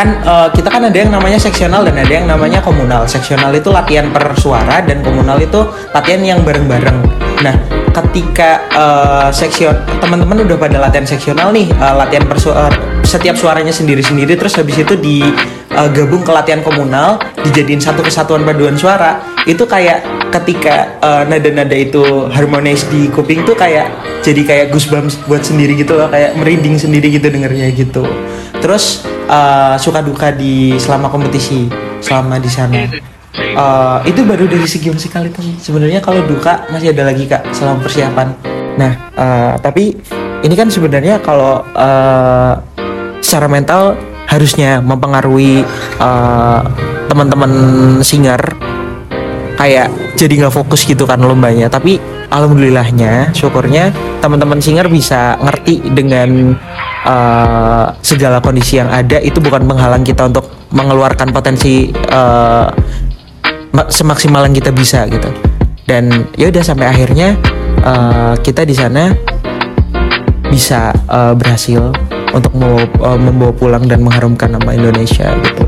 kan 0.00 0.16
eh, 0.24 0.48
kita 0.56 0.72
kan 0.72 0.88
ada 0.88 0.96
yang 0.96 1.12
namanya 1.12 1.36
seksional 1.36 1.84
dan 1.84 2.00
ada 2.00 2.08
yang 2.08 2.24
namanya 2.24 2.64
komunal. 2.64 3.04
Seksional 3.04 3.52
itu 3.52 3.68
latihan 3.68 4.08
per 4.08 4.32
suara 4.40 4.80
dan 4.80 5.04
komunal 5.04 5.36
itu 5.36 5.60
latihan 5.92 6.24
yang 6.24 6.40
bareng-bareng. 6.40 6.98
Nah 7.44 7.75
ketika 8.02 8.50
eh, 8.68 9.28
seksion 9.32 9.72
teman-teman 10.02 10.44
udah 10.44 10.56
pada 10.60 10.76
latihan 10.82 11.08
seksional 11.08 11.48
nih 11.50 11.70
eh, 11.72 11.94
latihan 11.96 12.24
per 12.28 12.36
suara 12.36 12.68
setiap 13.06 13.38
suaranya 13.38 13.72
sendiri-sendiri 13.72 14.34
terus 14.34 14.58
habis 14.58 14.82
itu 14.82 14.94
digabung 14.98 16.26
ke 16.26 16.32
latihan 16.34 16.60
komunal 16.60 17.22
dijadiin 17.46 17.78
satu 17.78 18.02
kesatuan 18.02 18.42
paduan 18.42 18.74
suara 18.74 19.22
itu 19.46 19.62
kayak 19.62 20.02
ketika 20.34 20.98
nada-nada 21.30 21.72
itu 21.78 22.26
harmonis 22.34 22.82
di 22.90 23.06
kuping 23.14 23.46
tuh 23.46 23.54
kayak 23.54 23.94
jadi 24.26 24.42
kayak 24.42 24.66
goosebumps 24.74 25.22
buat 25.30 25.46
sendiri 25.46 25.78
gitu 25.78 25.94
loh 25.94 26.10
kayak 26.10 26.34
merinding 26.34 26.74
sendiri 26.74 27.14
gitu 27.14 27.30
dengernya 27.30 27.70
gitu. 27.70 28.02
Terus 28.58 29.06
eh, 29.30 29.74
suka 29.78 30.02
duka 30.02 30.34
di 30.34 30.74
selama 30.82 31.06
kompetisi 31.06 31.70
selama 32.02 32.42
di 32.42 32.50
sana 32.50 32.82
Eh, 33.36 33.98
itu 34.08 34.20
baru 34.24 34.48
dari 34.48 34.64
segi 34.64 34.88
musikal 34.88 35.20
itu 35.24 35.44
sebenarnya 35.60 36.00
kalau 36.00 36.24
duka 36.24 36.64
masih 36.72 36.96
ada 36.96 37.12
lagi 37.12 37.28
kak 37.28 37.44
selama 37.52 37.84
persiapan. 37.84 38.32
Nah 38.80 38.92
eh, 39.12 39.52
tapi 39.60 39.92
ini 40.40 40.54
kan 40.56 40.72
sebenarnya 40.72 41.20
kalau 41.20 41.60
eh, 41.76 42.52
secara 43.20 43.46
mental 43.48 43.96
harusnya 44.24 44.80
mempengaruhi 44.80 45.64
eh, 46.00 46.60
teman-teman 47.12 47.52
singer 48.00 48.40
kayak 49.56 49.88
jadi 50.16 50.32
nggak 50.44 50.54
fokus 50.56 50.88
gitu 50.88 51.04
kan 51.04 51.20
lombanya. 51.20 51.68
Tapi 51.68 52.00
alhamdulillahnya 52.32 53.36
syukurnya 53.36 53.92
teman-teman 54.24 54.64
singer 54.64 54.88
bisa 54.88 55.36
ngerti 55.44 55.92
dengan 55.92 56.56
eh, 57.04 57.84
segala 58.00 58.40
kondisi 58.40 58.80
yang 58.80 58.88
ada. 58.88 59.20
Itu 59.20 59.44
bukan 59.44 59.68
menghalang 59.68 60.04
kita 60.08 60.24
untuk 60.24 60.48
mengeluarkan 60.72 61.30
potensi 61.36 61.92
ma- 61.92 62.68
semaksimal 63.92 64.46
yang 64.48 64.56
kita 64.56 64.72
bisa 64.72 65.04
gitu. 65.08 65.28
Dan 65.86 66.26
ya 66.34 66.50
udah 66.50 66.62
sampai 66.64 66.90
akhirnya 66.90 67.38
eh, 67.84 68.34
kita 68.42 68.66
di 68.66 68.74
sana 68.74 69.14
bisa 70.48 70.90
eh, 70.94 71.34
berhasil 71.36 71.92
untuk 72.34 72.52
membawa, 72.56 72.84
eh, 72.84 73.18
membawa 73.20 73.52
pulang 73.54 73.84
dan 73.86 74.02
mengharumkan 74.02 74.56
nama 74.56 74.74
Indonesia 74.74 75.30
gitu. 75.44 75.66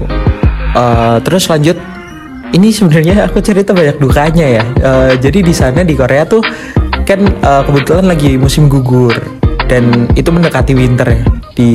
Eh, 0.74 1.16
terus 1.22 1.46
lanjut 1.46 1.78
ini 2.56 2.72
sebenarnya 2.72 3.28
aku 3.28 3.44
cerita 3.44 3.76
banyak 3.76 4.00
dukanya 4.00 4.46
ya. 4.60 4.64
Eh, 4.64 5.12
jadi 5.20 5.44
di 5.44 5.54
sana 5.54 5.84
di 5.84 5.94
Korea 5.94 6.24
tuh 6.24 6.42
kan 7.04 7.20
eh, 7.24 7.62
kebetulan 7.64 8.08
lagi 8.08 8.36
musim 8.36 8.66
gugur 8.66 9.14
dan 9.68 10.08
itu 10.16 10.28
mendekati 10.32 10.72
winter 10.72 11.08
ya. 11.08 11.22
Di 11.54 11.70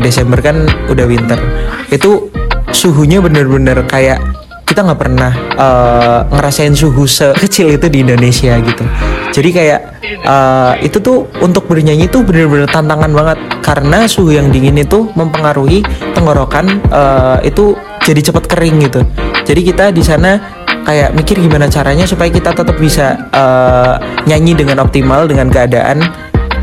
Desember 0.00 0.40
kan 0.40 0.68
udah 0.92 1.06
winter. 1.08 1.40
Itu 1.88 2.28
suhunya 2.72 3.24
bener-bener 3.24 3.80
kayak 3.88 4.20
kita 4.66 4.82
nggak 4.82 4.98
pernah 4.98 5.32
eh, 5.54 6.20
ngerasain 6.26 6.74
suhu 6.74 7.06
sekecil 7.06 7.70
itu 7.70 7.86
di 7.86 8.02
Indonesia 8.02 8.58
gitu. 8.58 8.84
Jadi 9.30 9.48
kayak 9.54 9.80
eh, 10.26 10.72
itu 10.82 10.98
tuh 10.98 11.30
untuk 11.38 11.70
bernyanyi 11.70 12.10
tuh 12.10 12.26
bener-bener 12.26 12.66
tantangan 12.66 13.14
banget. 13.14 13.38
Karena 13.62 14.10
suhu 14.10 14.34
yang 14.34 14.50
dingin 14.50 14.74
itu 14.74 15.06
mempengaruhi 15.14 15.86
tenggorokan 16.18 16.82
eh, 16.82 17.46
itu 17.46 17.78
jadi 18.02 18.20
cepat 18.26 18.50
kering 18.50 18.82
gitu. 18.90 19.06
Jadi 19.46 19.60
kita 19.62 19.94
di 19.94 20.02
sana 20.02 20.42
kayak 20.82 21.14
mikir 21.14 21.38
gimana 21.38 21.70
caranya 21.70 22.02
supaya 22.06 22.28
kita 22.28 22.50
tetap 22.50 22.74
bisa 22.74 23.30
eh, 23.30 23.94
nyanyi 24.26 24.58
dengan 24.58 24.82
optimal 24.82 25.30
dengan 25.30 25.46
keadaan 25.46 26.02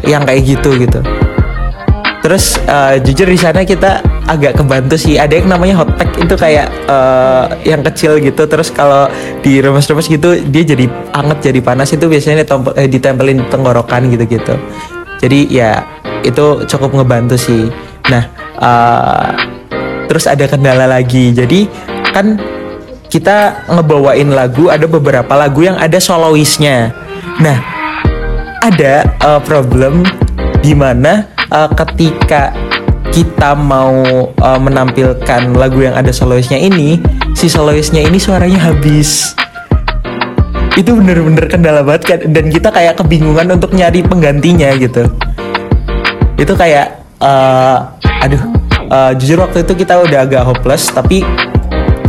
yang 0.03 0.27
kayak 0.27 0.43
gitu 0.43 0.75
gitu. 0.75 0.99
Terus 2.19 2.59
eh, 2.67 2.99
jujur 2.99 3.31
di 3.31 3.39
sana 3.39 3.63
kita 3.63 4.12
agak 4.33 4.57
kebantu 4.57 4.95
sih. 4.97 5.15
Ada 5.21 5.39
yang 5.39 5.53
namanya 5.53 5.79
hot 5.81 5.93
pack 5.95 6.17
itu 6.17 6.35
kayak 6.35 6.67
eh, 6.89 7.45
yang 7.69 7.81
kecil 7.85 8.17
gitu. 8.19 8.43
Terus 8.49 8.73
kalau 8.73 9.07
di 9.45 9.61
remes-remes 9.61 10.09
gitu 10.09 10.41
dia 10.49 10.63
jadi 10.65 10.85
anget 11.13 11.53
jadi 11.53 11.59
panas 11.61 11.93
itu 11.93 12.05
biasanya 12.09 12.43
ditompel- 12.43 12.75
eh, 12.75 12.89
ditempelin 12.89 13.45
tenggorokan 13.47 14.09
gitu-gitu. 14.09 14.57
Jadi 15.21 15.47
ya 15.53 15.85
itu 16.25 16.65
cukup 16.67 16.97
ngebantu 16.97 17.37
sih. 17.37 17.69
Nah 18.09 18.23
eh, 18.59 19.29
terus 20.09 20.25
ada 20.25 20.49
kendala 20.49 20.89
lagi. 20.89 21.31
Jadi 21.31 21.69
kan 22.11 22.37
kita 23.07 23.69
ngebawain 23.69 24.33
lagu 24.33 24.73
ada 24.73 24.89
beberapa 24.89 25.29
lagu 25.37 25.61
yang 25.61 25.77
ada 25.77 26.01
soloistnya. 26.01 26.91
Nah 27.37 27.57
ada 28.63 29.05
eh, 29.05 29.41
problem 29.45 30.01
di 30.63 30.71
mana 30.71 31.27
eh, 31.51 31.69
ketika 31.75 32.55
kita 33.13 33.53
mau 33.53 33.93
eh, 34.33 34.59
menampilkan 34.59 35.53
lagu 35.53 35.85
yang 35.85 35.93
ada 35.93 36.09
soloistnya 36.09 36.57
ini, 36.57 36.97
si 37.37 37.45
soloistnya 37.45 38.01
ini 38.01 38.17
suaranya 38.17 38.73
habis. 38.73 39.37
Itu 40.73 40.97
bener-bener 40.97 41.45
kendala 41.45 41.85
banget 41.85 42.03
kan 42.09 42.19
dan 42.33 42.49
kita 42.49 42.73
kayak 42.73 42.97
kebingungan 42.97 43.53
untuk 43.53 43.77
nyari 43.77 44.01
penggantinya 44.01 44.73
gitu. 44.81 45.05
Itu 46.41 46.57
kayak 46.57 47.05
eh, 47.21 47.77
aduh 48.25 48.41
eh, 48.89 49.11
jujur 49.21 49.45
waktu 49.45 49.61
itu 49.61 49.85
kita 49.85 50.01
udah 50.01 50.19
agak 50.25 50.43
hopeless 50.43 50.89
tapi 50.89 51.21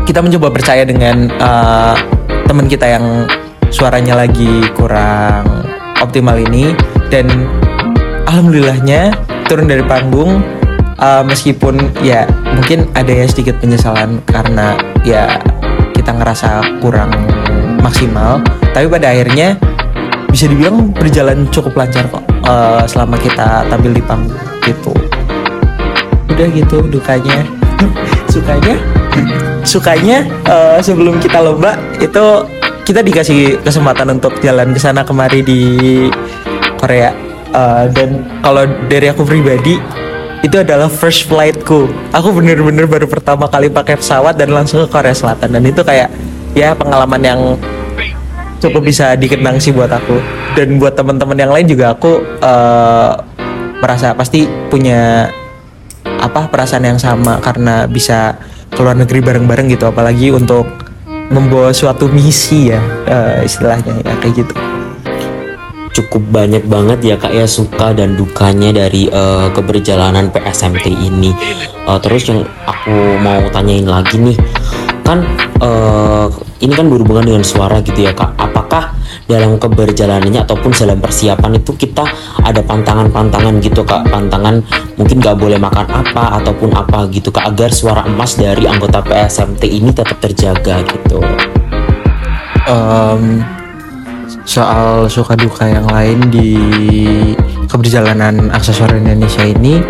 kita 0.09 0.25
mencoba 0.25 0.49
percaya 0.49 0.89
dengan 0.89 1.29
eh, 1.29 1.95
teman 2.49 2.65
kita 2.65 2.89
yang 2.89 3.29
suaranya 3.69 4.25
lagi 4.25 4.65
kurang 4.73 5.45
optimal 6.01 6.41
ini 6.41 6.73
dan 7.13 7.29
alhamdulillahnya 8.31 9.13
turun 9.51 9.69
dari 9.69 9.85
panggung 9.85 10.41
uh, 10.99 11.23
meskipun 11.27 11.79
ya 12.03 12.27
mungkin 12.55 12.87
ada 12.95 13.11
ya 13.11 13.27
sedikit 13.27 13.59
penyesalan 13.63 14.21
karena 14.29 14.79
ya 15.03 15.41
kita 15.97 16.15
ngerasa 16.15 16.81
kurang 16.83 17.11
maksimal. 17.81 18.43
Tapi 18.75 18.87
pada 18.91 19.15
akhirnya 19.15 19.57
bisa 20.29 20.51
dibilang 20.51 20.91
berjalan 20.91 21.47
cukup 21.55 21.79
lancar 21.79 22.11
kok 22.11 22.25
uh, 22.43 22.83
selama 22.91 23.15
kita 23.23 23.63
tampil 23.71 23.95
di 23.95 24.03
panggung 24.03 24.35
gitu. 24.67 24.93
Udah 26.35 26.47
gitu 26.51 26.83
dukanya. 26.91 27.47
Sukanya? 28.35 28.75
Sukanya 29.63 30.19
eh, 30.45 30.79
sebelum 30.83 31.23
kita 31.23 31.39
lomba 31.41 31.79
itu 32.03 32.25
kita 32.85 33.01
dikasih 33.01 33.65
kesempatan 33.65 34.19
untuk 34.19 34.37
jalan 34.45 34.75
ke 34.75 34.81
sana 34.83 35.07
kemari 35.07 35.41
di 35.41 35.61
Korea. 36.77 37.15
Eh, 37.55 37.85
dan 37.95 38.27
kalau 38.43 38.67
dari 38.91 39.07
aku 39.09 39.23
pribadi 39.23 39.79
itu 40.45 40.61
adalah 40.61 40.93
first 40.93 41.25
flightku. 41.25 41.89
Aku 42.13 42.29
bener-bener 42.37 42.85
baru 42.85 43.09
pertama 43.09 43.49
kali 43.49 43.73
pakai 43.73 43.97
pesawat 43.97 44.37
dan 44.37 44.53
langsung 44.53 44.85
ke 44.85 44.89
Korea 44.93 45.17
Selatan. 45.17 45.57
Dan 45.57 45.65
itu 45.65 45.81
kayak 45.81 46.13
ya 46.53 46.77
pengalaman 46.77 47.23
yang 47.25 47.41
cukup 48.61 48.85
bisa 48.85 49.17
dikenang 49.17 49.57
sih 49.57 49.73
buat 49.73 49.89
aku. 49.89 50.21
Dan 50.53 50.77
buat 50.77 50.93
teman-teman 50.93 51.41
yang 51.41 51.49
lain 51.49 51.65
juga 51.65 51.97
aku 51.97 52.21
eh, 52.45 53.13
merasa 53.81 54.13
pasti 54.13 54.45
punya 54.69 55.33
apa 56.05 56.53
perasaan 56.53 56.85
yang 56.85 57.01
sama 57.01 57.41
karena 57.41 57.89
bisa 57.89 58.37
keluar 58.69 58.93
negeri 58.93 59.25
bareng-bareng 59.25 59.73
gitu. 59.73 59.89
Apalagi 59.89 60.29
untuk 60.29 60.69
membawa 61.33 61.73
suatu 61.73 62.05
misi 62.13 62.69
ya 62.69 62.85
eh, 63.09 63.49
istilahnya 63.49 63.97
ya 64.05 64.13
kayak 64.21 64.45
gitu 64.45 64.55
cukup 65.95 66.23
banyak 66.35 66.67
banget 66.67 66.99
ya 67.07 67.15
kak 67.15 67.31
ya 67.31 67.47
suka 67.47 67.95
dan 67.95 68.19
dukanya 68.19 68.75
dari 68.75 69.07
eh, 69.07 69.49
keberjalanan 69.55 70.29
PSMT 70.35 70.91
ini. 70.91 71.31
Eh, 71.87 71.99
terus 72.03 72.27
yang 72.27 72.43
aku 72.67 73.23
mau 73.23 73.47
tanyain 73.55 73.87
lagi 73.87 74.19
nih 74.19 74.37
kan 75.07 75.23
eh, 75.63 76.27
ini 76.65 76.73
kan 76.75 76.91
berhubungan 76.91 77.23
dengan 77.23 77.45
suara 77.47 77.79
gitu 77.79 78.03
ya 78.03 78.11
kak. 78.11 78.35
Apakah 78.35 78.91
dalam 79.31 79.57
keberjalanannya 79.57 80.43
ataupun 80.43 80.75
dalam 80.75 80.99
persiapan 80.99 81.63
itu 81.63 81.73
kita 81.79 82.03
ada 82.43 82.61
pantangan-pantangan 82.67 83.63
gitu 83.63 83.87
kak? 83.87 84.11
Pantangan 84.11 84.67
mungkin 84.99 85.23
nggak 85.23 85.39
boleh 85.39 85.63
makan 85.63 85.87
apa 85.95 86.43
ataupun 86.43 86.75
apa 86.75 87.07
gitu 87.15 87.31
kak 87.31 87.55
agar 87.55 87.71
suara 87.71 88.03
emas 88.03 88.35
dari 88.35 88.67
anggota 88.67 88.99
PSMT 88.99 89.63
ini 89.63 89.95
tetap 89.95 90.19
terjaga 90.19 90.83
gitu. 90.91 91.23
Em, 92.65 93.45
soal 94.45 95.09
suka 95.09 95.35
duka 95.37 95.69
yang 95.69 95.87
lain 95.89 96.19
di 96.29 96.57
keberjalanan 97.69 98.53
aksesoris 98.53 99.01
Indonesia 99.01 99.45
ini 99.45 99.83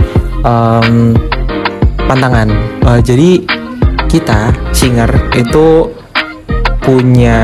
em, 0.44 1.14
pantangan. 2.06 2.48
Eh, 2.84 3.00
jadi 3.04 3.30
kita 4.08 4.54
singer 4.70 5.10
itu 5.34 5.90
punya 6.84 7.40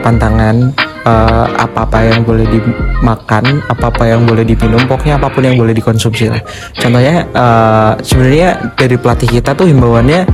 pantangan 0.00 0.72
eh, 1.04 1.46
apa-apa 1.60 1.98
yang 2.08 2.24
boleh 2.24 2.48
dimakan 2.48 3.60
apa-apa 3.68 4.08
yang 4.08 4.24
boleh 4.24 4.42
diminum 4.42 4.80
pokoknya 4.88 5.20
apa 5.20 5.28
pun 5.28 5.44
yang 5.44 5.56
boleh 5.60 5.76
dikonsumsi 5.76 6.32
lah. 6.32 6.42
Contohnya 6.76 7.28
eh, 7.28 7.92
sebenarnya 8.00 8.74
dari 8.74 8.96
pelatih 8.96 9.28
kita 9.40 9.52
tuh 9.54 9.68
himbauannya 9.68 10.24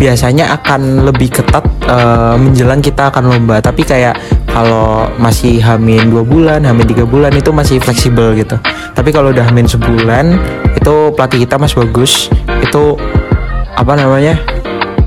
biasanya 0.00 0.56
akan 0.56 1.04
lebih 1.04 1.28
ketat 1.28 1.60
uh, 1.84 2.40
menjelang 2.40 2.80
kita 2.80 3.12
akan 3.12 3.28
lomba. 3.28 3.60
Tapi 3.60 3.84
kayak 3.84 4.16
kalau 4.48 5.04
masih 5.20 5.60
hamin 5.60 6.08
dua 6.08 6.24
bulan 6.24 6.64
hamin 6.64 6.88
tiga 6.88 7.04
bulan 7.04 7.36
itu 7.36 7.52
masih 7.52 7.76
fleksibel 7.84 8.32
gitu. 8.32 8.56
Tapi 8.96 9.12
kalau 9.12 9.28
udah 9.28 9.44
hamin 9.44 9.68
sebulan 9.68 10.40
itu 10.72 10.94
pelatih 11.12 11.44
kita 11.44 11.60
mas 11.60 11.76
bagus 11.76 12.32
itu 12.64 12.96
apa 13.76 13.92
namanya 13.92 14.40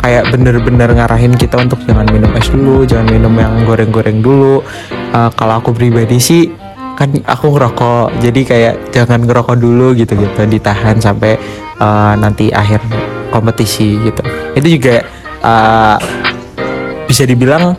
kayak 0.06 0.30
bener-bener 0.30 0.94
ngarahin 0.94 1.34
kita 1.34 1.58
untuk 1.58 1.82
jangan 1.90 2.06
minum 2.14 2.30
es 2.38 2.48
dulu 2.54 2.86
jangan 2.86 3.10
minum 3.10 3.34
yang 3.34 3.66
goreng-goreng 3.66 4.22
dulu. 4.22 4.62
Uh, 5.10 5.34
kalau 5.34 5.58
aku 5.58 5.74
pribadi 5.74 6.22
sih 6.22 6.54
kan 6.94 7.10
aku 7.26 7.58
ngerokok 7.58 8.22
jadi 8.22 8.42
kayak 8.46 8.74
jangan 8.94 9.26
ngerokok 9.26 9.58
dulu 9.58 9.98
gitu 9.98 10.14
gitu 10.14 10.46
ditahan 10.46 11.02
sampai 11.02 11.42
uh, 11.82 12.14
nanti 12.14 12.54
akhir 12.54 12.86
kompetisi 13.34 13.98
gitu 14.06 14.22
itu 14.54 14.78
juga 14.80 15.02
uh, 15.42 15.98
bisa 17.10 17.26
dibilang 17.30 17.78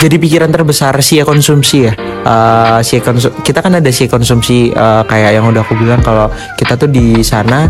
jadi 0.00 0.16
pikiran 0.16 0.48
terbesar 0.48 0.96
sih 1.04 1.20
konsumsi 1.20 1.84
ya. 1.84 1.92
Uh, 2.20 2.80
si 2.80 3.00
konsum 3.04 3.32
kita 3.44 3.60
kan 3.60 3.80
ada 3.80 3.88
si 3.92 4.08
konsumsi 4.08 4.72
uh, 4.72 5.04
kayak 5.04 5.36
yang 5.36 5.44
udah 5.44 5.60
aku 5.60 5.76
bilang 5.76 6.00
kalau 6.00 6.32
kita 6.56 6.76
tuh 6.76 6.88
di 6.88 7.20
sana 7.20 7.68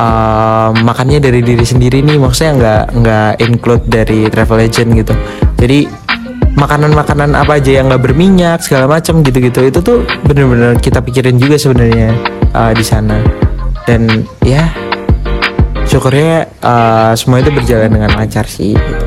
uh, 0.00 0.72
makannya 0.72 1.20
dari 1.20 1.44
diri 1.44 1.60
sendiri 1.60 2.00
nih. 2.00 2.16
Maksudnya 2.16 2.52
nggak 2.56 2.82
nggak 2.96 3.32
include 3.44 3.84
dari 3.84 4.24
travel 4.32 4.64
agent 4.64 4.96
gitu. 4.96 5.12
Jadi 5.60 5.84
makanan-makanan 6.56 7.36
apa 7.36 7.60
aja 7.60 7.76
yang 7.76 7.92
nggak 7.92 8.02
berminyak 8.08 8.64
segala 8.64 8.88
macam 8.88 9.20
gitu-gitu 9.20 9.68
itu 9.68 9.78
tuh 9.84 10.00
bener-bener 10.24 10.80
kita 10.80 11.04
pikirin 11.04 11.36
juga 11.36 11.60
sebenarnya 11.60 12.16
uh, 12.56 12.72
di 12.72 12.84
sana. 12.84 13.20
Dan 13.84 14.24
ya 14.40 14.64
syukurnya 15.94 16.50
uh, 16.58 17.14
semua 17.14 17.38
itu 17.38 17.54
berjalan 17.54 17.86
dengan 17.86 18.10
lancar 18.18 18.50
sih 18.50 18.74
gitu. 18.74 19.04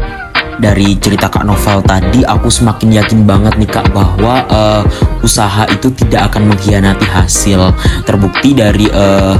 dari 0.55 0.95
cerita 0.95 1.27
Kak 1.27 1.43
Novel 1.43 1.83
tadi 1.83 2.23
aku 2.23 2.47
semakin 2.47 2.95
yakin 2.95 3.27
banget 3.27 3.59
nih 3.59 3.67
Kak 3.67 3.91
bahwa 3.91 4.47
uh, 4.47 4.87
usaha 5.19 5.67
itu 5.67 5.91
tidak 5.91 6.31
akan 6.31 6.47
mengkhianati 6.47 7.03
hasil 7.03 7.75
terbukti 8.07 8.55
dari 8.55 8.87
uh, 8.87 9.35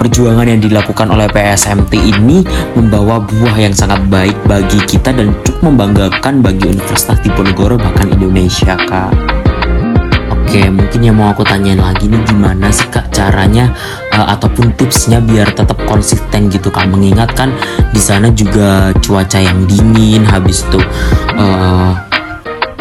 perjuangan 0.00 0.48
yang 0.48 0.64
dilakukan 0.64 1.12
oleh 1.12 1.28
PSMT 1.28 1.92
ini 2.00 2.40
membawa 2.72 3.20
buah 3.20 3.60
yang 3.60 3.76
sangat 3.76 4.00
baik 4.08 4.36
bagi 4.48 4.80
kita 4.88 5.12
dan 5.12 5.36
cukup 5.44 5.68
membanggakan 5.68 6.40
bagi 6.40 6.72
Universitas 6.72 7.20
Diponegoro 7.20 7.76
bahkan 7.76 8.08
Indonesia 8.08 8.72
kak. 8.88 9.43
Oke, 10.54 10.70
mungkin 10.70 11.02
yang 11.02 11.18
mau 11.18 11.34
aku 11.34 11.42
tanyain 11.42 11.82
lagi 11.82 12.06
nih 12.06 12.30
gimana 12.30 12.70
sih 12.70 12.86
kak 12.86 13.10
caranya 13.10 13.74
uh, 14.14 14.38
ataupun 14.38 14.70
tipsnya 14.78 15.18
biar 15.18 15.50
tetap 15.50 15.74
konsisten 15.82 16.46
gitu 16.46 16.70
kak? 16.70 16.86
Mengingatkan 16.86 17.50
di 17.90 17.98
sana 17.98 18.30
juga 18.30 18.94
cuaca 19.02 19.42
yang 19.42 19.66
dingin 19.66 20.22
habis 20.22 20.62
itu 20.62 20.78
uh, 21.34 21.98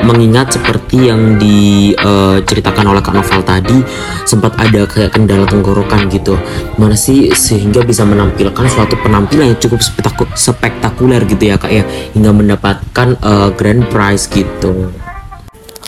mengingat 0.06 0.54
seperti 0.54 1.10
yang 1.10 1.42
diceritakan 1.42 2.86
uh, 2.86 2.92
oleh 2.94 3.02
Kak 3.02 3.18
Novel 3.18 3.42
tadi 3.42 3.82
sempat 4.30 4.54
ada 4.62 4.86
kayak 4.86 5.18
kendala 5.18 5.50
tenggorokan 5.50 6.14
gitu. 6.14 6.38
Mana 6.78 6.94
sih 6.94 7.34
sehingga 7.34 7.82
bisa 7.82 8.06
menampilkan 8.06 8.70
suatu 8.70 9.02
penampilan 9.02 9.50
yang 9.50 9.58
cukup 9.58 9.82
spektakuler 10.38 11.26
gitu 11.26 11.42
ya 11.42 11.58
Kak 11.58 11.74
ya? 11.74 11.82
Hingga 12.14 12.38
mendapatkan 12.38 13.18
uh, 13.26 13.50
grand 13.50 13.82
prize 13.90 14.30
gitu 14.30 14.94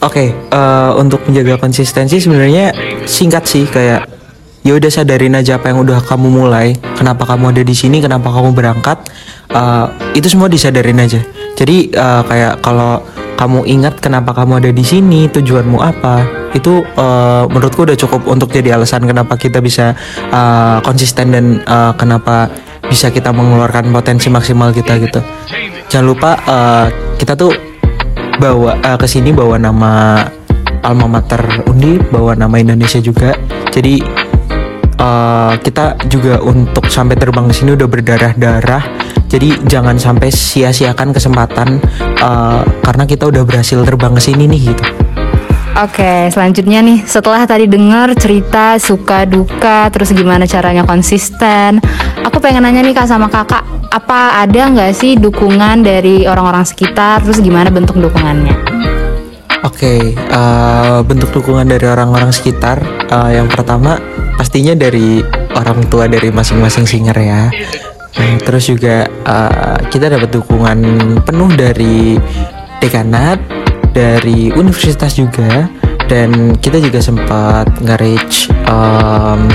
Oke, 0.06 0.22
okay, 0.22 0.30
uh, 0.54 0.94
eh, 0.94 1.02
untuk 1.02 1.26
menjaga 1.26 1.58
konsistensi 1.58 2.22
sebenarnya 2.22 2.70
singkat 3.10 3.42
sih 3.50 3.66
kayak 3.66 4.06
ya 4.62 4.78
udah 4.78 4.92
sadarin 4.94 5.34
aja 5.34 5.58
apa 5.58 5.74
yang 5.74 5.82
udah 5.82 5.98
kamu 6.06 6.30
mulai, 6.30 6.78
kenapa 6.94 7.26
kamu 7.26 7.50
ada 7.50 7.66
di 7.66 7.74
sini, 7.74 8.06
kenapa 8.06 8.30
kamu 8.30 8.54
berangkat, 8.54 9.02
uh, 9.50 9.90
itu 10.14 10.30
semua 10.30 10.46
disadarin 10.46 11.02
aja. 11.02 11.26
Jadi 11.58 11.90
uh, 11.98 12.22
kayak 12.22 12.62
kalau 12.62 13.02
kamu 13.34 13.66
ingat 13.66 13.98
kenapa 13.98 14.38
kamu 14.38 14.62
ada 14.62 14.70
di 14.70 14.86
sini, 14.86 15.26
tujuanmu 15.26 15.82
apa, 15.82 16.22
itu 16.54 16.86
uh, 16.86 17.50
menurutku 17.50 17.90
udah 17.90 17.98
cukup 17.98 18.30
untuk 18.30 18.54
jadi 18.54 18.78
alasan 18.78 19.10
kenapa 19.10 19.34
kita 19.42 19.58
bisa 19.58 19.98
uh, 20.30 20.86
konsisten 20.86 21.34
dan 21.34 21.46
uh, 21.66 21.98
kenapa 21.98 22.54
bisa 22.86 23.10
kita 23.10 23.34
mengeluarkan 23.34 23.90
potensi 23.90 24.30
maksimal 24.30 24.70
kita 24.70 25.02
gitu. 25.02 25.18
Jangan 25.90 26.06
lupa 26.06 26.38
uh, 26.46 26.86
kita 27.18 27.34
tuh 27.34 27.65
bawa 28.38 28.78
uh, 28.82 28.98
ke 29.00 29.08
sini 29.08 29.32
bawa 29.32 29.60
nama 29.60 30.24
alma 30.86 31.08
mater 31.08 31.66
Undi, 31.66 31.98
bawa 31.98 32.38
nama 32.38 32.56
Indonesia 32.62 33.02
juga. 33.02 33.34
Jadi 33.74 34.00
uh, 35.00 35.54
kita 35.60 36.00
juga 36.08 36.40
untuk 36.44 36.88
sampai 36.88 37.16
terbang 37.20 37.50
ke 37.50 37.54
sini 37.54 37.76
udah 37.76 37.88
berdarah-darah 37.88 38.84
jadi 39.26 39.58
jangan 39.68 39.98
sampai 39.98 40.30
sia-siakan 40.32 41.12
kesempatan 41.12 41.82
uh, 42.22 42.64
karena 42.86 43.04
kita 43.04 43.28
udah 43.28 43.44
berhasil 43.44 43.82
terbang 43.84 44.14
ke 44.16 44.22
sini 44.22 44.48
nih 44.48 44.62
gitu. 44.72 44.86
Oke, 45.76 46.32
selanjutnya 46.32 46.80
nih 46.80 47.04
setelah 47.04 47.44
tadi 47.44 47.68
dengar 47.68 48.16
cerita 48.16 48.80
suka 48.80 49.28
duka, 49.28 49.92
terus 49.92 50.16
gimana 50.16 50.48
caranya 50.48 50.88
konsisten, 50.88 51.84
aku 52.24 52.40
pengen 52.40 52.64
nanya 52.64 52.80
nih 52.80 52.96
kak 52.96 53.12
sama 53.12 53.28
kakak, 53.28 53.60
apa 53.92 54.42
ada 54.46 54.72
nggak 54.72 54.94
sih 54.96 55.18
dukungan 55.20 55.86
dari 55.86 56.26
orang-orang 56.26 56.66
sekitar, 56.66 57.22
terus 57.22 57.42
gimana 57.42 57.70
bentuk 57.70 57.98
dukungannya? 57.98 58.56
Oke, 59.66 60.14
uh, 60.30 61.02
bentuk 61.02 61.34
dukungan 61.42 61.66
dari 61.66 61.90
orang-orang 61.90 62.30
sekitar, 62.30 62.82
uh, 63.10 63.34
yang 63.34 63.50
pertama 63.50 63.98
pastinya 64.38 64.78
dari 64.78 65.26
orang 65.58 65.90
tua 65.90 66.06
dari 66.06 66.30
masing-masing 66.30 66.86
singer 66.86 67.18
ya. 67.18 67.50
Nah, 68.16 68.38
terus 68.46 68.70
juga 68.70 69.10
uh, 69.26 69.80
kita 69.90 70.08
dapat 70.08 70.30
dukungan 70.32 70.80
penuh 71.26 71.52
dari 71.58 72.16
dekanat, 72.80 73.42
dari 73.92 74.54
universitas 74.54 75.18
juga, 75.18 75.66
dan 76.06 76.54
kita 76.62 76.78
juga 76.78 77.02
sempat 77.02 77.66
nge-reach 77.82 78.54
um, 78.70 79.50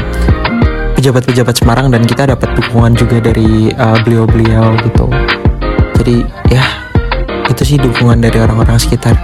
pejabat-pejabat 1.00 1.56
Semarang 1.56 1.88
dan 1.88 2.04
kita 2.04 2.28
dapat 2.28 2.52
dukungan 2.60 2.92
juga 2.92 3.24
dari 3.24 3.72
uh, 3.72 3.96
beliau-beliau 4.04 4.76
gitu. 4.84 5.08
Jadi 5.96 6.16
ya 6.52 6.60
itu 7.48 7.62
sih 7.64 7.80
dukungan 7.80 8.20
dari 8.20 8.36
orang-orang 8.36 8.76
sekitar 8.76 9.16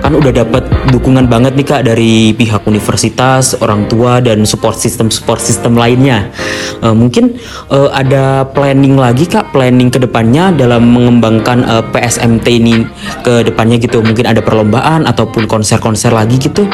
kan 0.00 0.16
udah 0.16 0.32
dapat 0.32 0.64
dukungan 0.90 1.28
banget 1.28 1.54
nih 1.54 1.66
kak 1.66 1.82
dari 1.86 2.32
pihak 2.34 2.64
universitas, 2.64 3.54
orang 3.60 3.84
tua 3.86 4.18
dan 4.18 4.42
support 4.48 4.74
system 4.74 5.12
support 5.12 5.38
system 5.38 5.76
lainnya. 5.76 6.32
Uh, 6.80 6.96
mungkin 6.96 7.36
uh, 7.68 7.92
ada 7.92 8.42
planning 8.48 8.96
lagi 8.96 9.28
kak, 9.28 9.52
planning 9.52 9.92
ke 9.92 10.00
depannya 10.00 10.50
dalam 10.56 10.88
mengembangkan 10.88 11.62
uh, 11.62 11.78
eh, 11.78 11.84
PSMT 11.94 12.46
ini 12.48 12.74
ke 13.22 13.44
depannya 13.46 13.76
gitu. 13.78 14.00
Mungkin 14.00 14.24
ada 14.24 14.40
perlombaan 14.40 15.04
ataupun 15.04 15.46
konser-konser 15.46 16.10
lagi 16.10 16.40
gitu. 16.40 16.66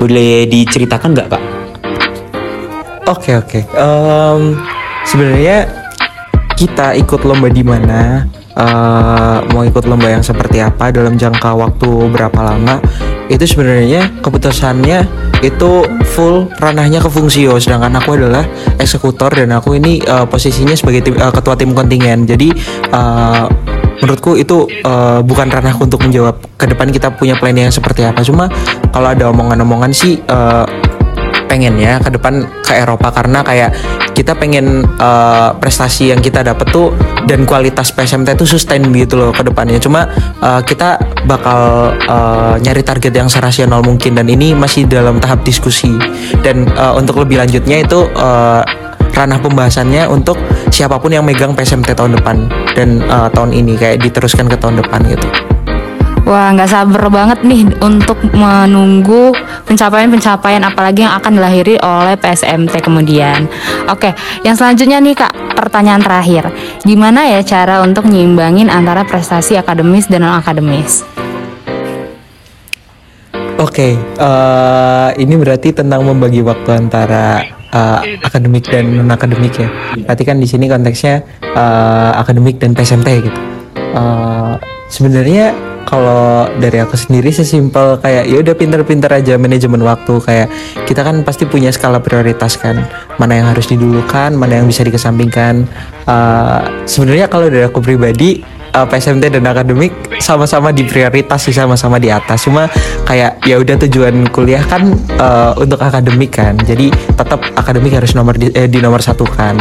Boleh 0.00 0.46
diceritakan 0.46 1.12
nggak 1.12 1.28
kak? 1.28 1.61
Oke 3.02 3.34
okay, 3.34 3.34
oke. 3.38 3.58
Okay. 3.60 3.62
Um, 3.74 4.58
Sebenarnya 5.02 5.66
kita 6.54 6.94
ikut 6.94 7.26
lomba 7.26 7.50
di 7.50 7.66
mana 7.66 8.22
uh, 8.54 9.42
mau 9.50 9.66
ikut 9.66 9.82
lomba 9.90 10.14
yang 10.14 10.22
seperti 10.22 10.62
apa 10.62 10.94
dalam 10.94 11.18
jangka 11.18 11.58
waktu 11.58 11.90
berapa 12.12 12.38
lama 12.38 12.78
itu 13.26 13.42
sebenarnya 13.48 14.22
keputusannya 14.22 15.08
itu 15.42 15.70
full 16.14 16.46
ranahnya 16.62 17.02
ke 17.02 17.10
Fungsio 17.10 17.58
sedangkan 17.58 17.98
aku 17.98 18.14
adalah 18.14 18.46
eksekutor 18.78 19.34
dan 19.34 19.50
aku 19.56 19.74
ini 19.74 19.98
uh, 20.06 20.28
posisinya 20.28 20.76
sebagai 20.78 21.02
tim, 21.02 21.18
uh, 21.18 21.34
ketua 21.34 21.58
tim 21.58 21.74
kontingen 21.74 22.28
jadi 22.28 22.54
uh, 22.94 23.50
menurutku 24.02 24.38
itu 24.38 24.66
uh, 24.86 25.18
bukan 25.22 25.50
ranahku 25.50 25.86
untuk 25.86 26.02
menjawab 26.06 26.38
ke 26.58 26.70
depan 26.70 26.94
kita 26.94 27.10
punya 27.14 27.34
plan 27.38 27.54
yang 27.58 27.74
seperti 27.74 28.06
apa 28.06 28.22
cuma 28.22 28.46
kalau 28.94 29.10
ada 29.10 29.30
omongan-omongan 29.34 29.90
sih 29.90 30.22
uh, 30.30 30.66
pengen 31.52 31.76
ya 31.76 32.00
ke 32.00 32.08
depan 32.08 32.48
ke 32.64 32.72
Eropa 32.80 33.12
karena 33.12 33.44
kayak 33.44 33.76
kita 34.16 34.32
pengen 34.32 34.88
uh, 34.96 35.52
prestasi 35.60 36.08
yang 36.08 36.24
kita 36.24 36.40
dapat 36.40 36.64
tuh 36.72 36.96
dan 37.28 37.44
kualitas 37.44 37.92
PSMT 37.92 38.40
itu 38.40 38.48
sustain 38.48 38.80
gitu 38.96 39.20
loh 39.20 39.36
ke 39.36 39.44
depannya. 39.44 39.76
Cuma 39.76 40.08
uh, 40.40 40.64
kita 40.64 40.96
bakal 41.28 41.92
uh, 42.08 42.56
nyari 42.56 42.80
target 42.80 43.12
yang 43.12 43.28
serasional 43.28 43.84
mungkin 43.84 44.16
dan 44.16 44.32
ini 44.32 44.56
masih 44.56 44.88
dalam 44.88 45.20
tahap 45.20 45.44
diskusi. 45.44 45.92
Dan 46.40 46.72
uh, 46.72 46.96
untuk 46.96 47.20
lebih 47.20 47.36
lanjutnya 47.36 47.84
itu 47.84 48.08
uh, 48.16 48.64
ranah 49.12 49.36
pembahasannya 49.44 50.08
untuk 50.08 50.40
siapa 50.72 50.96
pun 50.96 51.12
yang 51.12 51.28
megang 51.28 51.52
PSMT 51.52 51.92
tahun 51.92 52.16
depan 52.16 52.48
dan 52.72 53.04
uh, 53.12 53.28
tahun 53.28 53.52
ini 53.52 53.76
kayak 53.76 54.00
diteruskan 54.00 54.48
ke 54.48 54.56
tahun 54.56 54.80
depan 54.80 55.04
gitu. 55.04 55.51
Wah, 56.22 56.54
nggak 56.54 56.70
sabar 56.70 57.10
banget 57.10 57.42
nih 57.42 57.66
untuk 57.82 58.14
menunggu 58.30 59.34
pencapaian-pencapaian 59.66 60.62
apalagi 60.62 61.02
yang 61.02 61.18
akan 61.18 61.34
dilahiri 61.34 61.82
oleh 61.82 62.14
PSMT 62.14 62.78
kemudian. 62.78 63.50
Oke, 63.90 64.14
yang 64.46 64.54
selanjutnya 64.54 65.02
nih 65.02 65.18
Kak, 65.18 65.58
pertanyaan 65.58 65.98
terakhir. 65.98 66.54
Gimana 66.86 67.26
ya 67.26 67.42
cara 67.42 67.82
untuk 67.82 68.06
nyimbangin 68.06 68.70
antara 68.70 69.02
prestasi 69.02 69.58
akademis 69.58 70.06
dan 70.06 70.22
non-akademis? 70.22 71.02
Oke, 73.58 73.98
uh, 74.18 75.10
ini 75.18 75.34
berarti 75.38 75.74
tentang 75.74 76.06
membagi 76.06 76.42
waktu 76.42 76.86
antara 76.86 77.42
uh, 77.74 77.98
akademik 78.22 78.70
dan 78.70 78.94
non 78.94 79.10
akademik 79.10 79.58
ya. 79.58 79.68
Berarti 80.06 80.22
kan 80.22 80.38
di 80.38 80.46
sini 80.46 80.70
konteksnya 80.70 81.22
uh, 81.50 82.14
akademik 82.14 82.62
dan 82.62 82.78
PSMT 82.78 83.08
gitu. 83.26 83.40
Uh, 83.94 84.54
Sebenarnya 84.92 85.56
kalau 85.86 86.48
dari 86.58 86.80
aku 86.80 86.94
sendiri 86.96 87.30
sesimpel 87.30 88.00
kayak 88.00 88.28
ya 88.28 88.36
udah 88.40 88.54
pinter-pinter 88.56 89.10
aja 89.12 89.34
manajemen 89.36 89.82
waktu. 89.82 90.18
Kayak 90.22 90.48
kita 90.88 91.02
kan 91.04 91.20
pasti 91.26 91.44
punya 91.44 91.70
skala 91.74 92.00
prioritas 92.00 92.56
kan. 92.56 92.84
Mana 93.20 93.38
yang 93.38 93.48
harus 93.50 93.68
didulukan 93.68 94.32
mana 94.34 94.62
yang 94.62 94.66
bisa 94.66 94.82
dikesampingkan. 94.86 95.68
Uh, 96.08 96.64
sebenarnya 96.88 97.30
kalau 97.30 97.46
dari 97.46 97.62
aku 97.66 97.78
pribadi 97.78 98.42
uh, 98.74 98.86
PSMT 98.88 99.38
dan 99.38 99.44
akademik 99.46 99.92
sama-sama 100.18 100.72
di 100.72 100.82
prioritas 100.88 101.44
sih 101.44 101.54
sama-sama 101.54 102.00
di 102.00 102.08
atas. 102.08 102.48
Cuma 102.48 102.66
kayak 103.04 103.44
ya 103.44 103.60
udah 103.60 103.76
tujuan 103.86 104.28
kuliah 104.32 104.64
kan 104.66 104.88
uh, 105.20 105.52
untuk 105.60 105.78
akademik 105.78 106.34
kan. 106.34 106.56
Jadi 106.62 106.90
tetap 106.90 107.40
akademik 107.54 107.94
harus 107.94 108.16
nomor 108.16 108.34
di, 108.34 108.50
eh, 108.52 108.66
di 108.66 108.80
nomor 108.80 109.04
satu 109.04 109.28
kan 109.28 109.60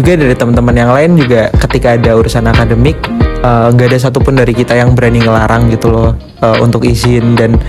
juga 0.00 0.16
dari 0.16 0.32
teman-teman 0.32 0.72
yang 0.72 0.90
lain 0.96 1.10
juga 1.20 1.52
ketika 1.68 2.00
ada 2.00 2.16
urusan 2.16 2.48
akademik 2.48 2.96
nggak 3.44 3.86
uh, 3.86 3.90
ada 3.92 3.98
satupun 4.00 4.40
dari 4.40 4.56
kita 4.56 4.72
yang 4.72 4.96
berani 4.96 5.20
ngelarang 5.20 5.68
gitu 5.68 5.92
loh 5.92 6.16
uh, 6.40 6.56
untuk 6.64 6.88
izin 6.88 7.36
dan 7.36 7.60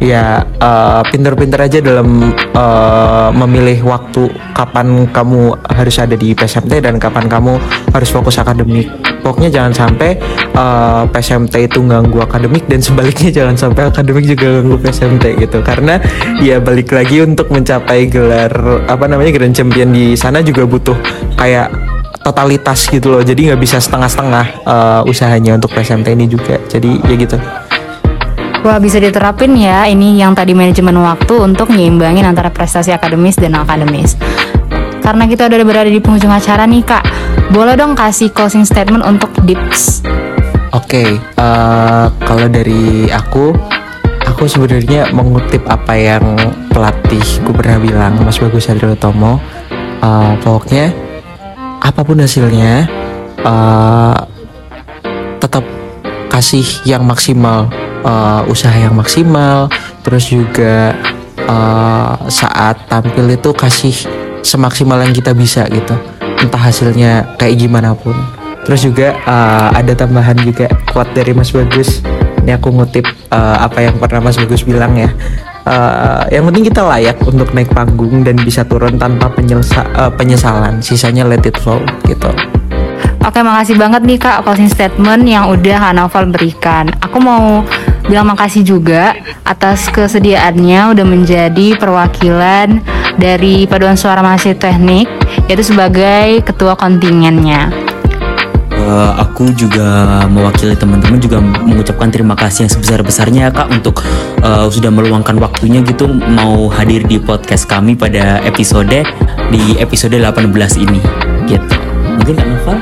ya 0.00 0.40
uh, 0.64 1.04
pinter-pinter 1.12 1.60
aja 1.60 1.78
dalam 1.84 2.32
uh, 2.56 3.28
memilih 3.32 3.84
waktu 3.84 4.32
kapan 4.56 5.08
kamu 5.12 5.60
harus 5.64 5.96
ada 6.00 6.16
di 6.16 6.32
PSMT 6.32 6.80
dan 6.80 6.96
kapan 6.96 7.28
kamu 7.28 7.60
harus 7.92 8.08
fokus 8.08 8.40
akademik 8.40 8.88
pokoknya 9.24 9.48
jangan 9.48 9.72
sampai 9.72 10.20
uh, 10.52 11.08
PSMT 11.08 11.72
itu 11.72 11.80
ganggu 11.88 12.20
akademik 12.20 12.68
dan 12.68 12.84
sebaliknya 12.84 13.32
jangan 13.32 13.56
sampai 13.56 13.88
akademik 13.88 14.28
juga 14.28 14.60
ganggu 14.60 14.76
PSMT 14.84 15.24
gitu. 15.40 15.64
Karena 15.64 15.96
ya 16.44 16.60
balik 16.60 16.92
lagi 16.92 17.24
untuk 17.24 17.48
mencapai 17.48 18.04
gelar 18.12 18.52
apa 18.84 19.08
namanya 19.08 19.32
Grand 19.32 19.56
Champion 19.56 19.96
di 19.96 20.12
sana 20.12 20.44
juga 20.44 20.68
butuh 20.68 20.94
kayak 21.40 21.72
totalitas 22.20 22.84
gitu 22.92 23.16
loh. 23.16 23.22
Jadi 23.24 23.48
nggak 23.48 23.60
bisa 23.60 23.80
setengah-setengah 23.80 24.46
uh, 24.68 25.00
usahanya 25.08 25.56
untuk 25.56 25.72
PSMT 25.72 26.12
ini 26.12 26.28
juga. 26.28 26.60
Jadi 26.68 27.00
ya 27.08 27.16
gitu. 27.16 27.40
Wah 28.64 28.80
bisa 28.80 28.96
diterapin 28.96 29.52
ya 29.60 29.84
ini 29.84 30.16
yang 30.16 30.32
tadi 30.32 30.56
manajemen 30.56 30.96
waktu 31.04 31.36
untuk 31.36 31.68
nyimbangin 31.68 32.24
antara 32.24 32.48
prestasi 32.48 32.96
akademis 32.96 33.36
dan 33.36 33.60
akademis. 33.60 34.16
Karena 35.04 35.28
kita 35.28 35.52
udah 35.52 35.68
berada 35.68 35.90
di 35.92 36.00
penghujung 36.00 36.32
acara 36.32 36.64
nih 36.64 36.80
kak, 36.80 37.04
boleh 37.52 37.76
dong 37.76 37.92
kasih 37.92 38.32
closing 38.32 38.64
statement 38.64 39.04
untuk 39.04 39.28
Dips. 39.44 40.00
Oke, 40.72 41.04
okay, 41.04 41.08
uh, 41.36 42.08
kalau 42.24 42.48
dari 42.48 43.12
aku, 43.12 43.52
aku 44.24 44.48
sebenarnya 44.48 45.12
mengutip 45.12 45.60
apa 45.68 45.92
yang 45.92 46.24
pelatihku 46.72 47.52
pernah 47.52 47.76
bilang, 47.76 48.16
Mas 48.24 48.40
Bagus 48.40 48.64
Sadril 48.64 48.96
Tomo. 48.96 49.36
Uh, 50.00 50.32
pokoknya 50.40 50.88
apa 51.84 52.00
pun 52.00 52.16
hasilnya, 52.24 52.88
uh, 53.44 54.16
tetap 55.36 55.68
kasih 56.32 56.64
yang 56.88 57.04
maksimal 57.04 57.68
uh, 58.04 58.42
usaha 58.48 58.74
yang 58.74 58.96
maksimal 58.96 59.70
terus 60.04 60.28
juga 60.28 60.96
uh, 61.46 62.16
saat 62.28 62.76
tampil 62.90 63.36
itu 63.36 63.50
kasih 63.54 64.23
semaksimal 64.44 65.00
yang 65.00 65.16
kita 65.16 65.32
bisa 65.32 65.64
gitu. 65.72 65.96
Entah 66.38 66.60
hasilnya 66.60 67.40
kayak 67.40 67.56
gimana 67.56 67.96
pun. 67.96 68.12
Terus 68.64 68.84
juga 68.84 69.16
uh, 69.24 69.72
ada 69.72 69.92
tambahan 69.96 70.36
juga 70.40 70.68
kuat 70.92 71.10
dari 71.16 71.32
Mas 71.32 71.50
Bagus. 71.50 72.04
Ini 72.44 72.60
aku 72.60 72.72
ngutip 72.72 73.08
uh, 73.32 73.56
apa 73.64 73.88
yang 73.88 73.96
pernah 73.96 74.28
Mas 74.28 74.36
Bagus 74.36 74.64
bilang 74.64 74.92
ya. 74.96 75.08
Uh, 75.64 76.28
yang 76.28 76.44
penting 76.52 76.68
kita 76.68 76.84
layak 76.84 77.16
untuk 77.24 77.48
naik 77.56 77.72
panggung 77.72 78.20
dan 78.20 78.36
bisa 78.36 78.68
turun 78.68 79.00
tanpa 79.00 79.32
penyelesa 79.32 79.84
uh, 79.96 80.12
penyesalan. 80.12 80.80
Sisanya 80.84 81.24
let 81.24 81.44
it 81.44 81.56
flow 81.56 81.80
gitu. 82.04 82.28
Oke, 83.24 83.40
makasih 83.40 83.80
banget 83.80 84.04
nih 84.04 84.20
Kak 84.20 84.44
closing 84.44 84.68
statement 84.68 85.24
yang 85.24 85.48
udah 85.48 85.80
Kak 85.80 85.96
Novel 85.96 86.28
berikan. 86.28 86.92
Aku 87.00 87.16
mau 87.24 87.64
bilang 88.04 88.28
makasih 88.28 88.60
juga 88.60 89.16
atas 89.48 89.88
kesediaannya 89.88 90.92
udah 90.92 91.06
menjadi 91.08 91.72
perwakilan 91.80 92.84
dari 93.16 93.66
Paduan 93.68 93.98
Suara 93.98 94.20
Mahasiswa 94.20 94.56
Teknik 94.56 95.06
yaitu 95.46 95.64
sebagai 95.74 96.42
ketua 96.44 96.74
kontingennya. 96.78 97.70
Uh, 98.84 99.16
aku 99.16 99.48
juga 99.56 100.20
mewakili 100.28 100.76
teman-teman 100.76 101.16
juga 101.16 101.40
mengucapkan 101.40 102.12
terima 102.12 102.36
kasih 102.36 102.68
yang 102.68 102.72
sebesar-besarnya 102.76 103.44
kak 103.48 103.72
untuk 103.72 104.04
uh, 104.44 104.68
sudah 104.68 104.92
meluangkan 104.92 105.40
waktunya 105.40 105.80
gitu 105.88 106.04
mau 106.10 106.68
hadir 106.68 107.00
di 107.08 107.16
podcast 107.16 107.64
kami 107.64 107.96
pada 107.96 108.44
episode 108.44 109.06
di 109.48 109.62
episode 109.80 110.20
18 110.20 110.52
ini. 110.84 111.00
Gitu. 111.48 111.74
Mungkin 112.20 112.34
kak 112.36 112.46
Novel? 112.46 112.78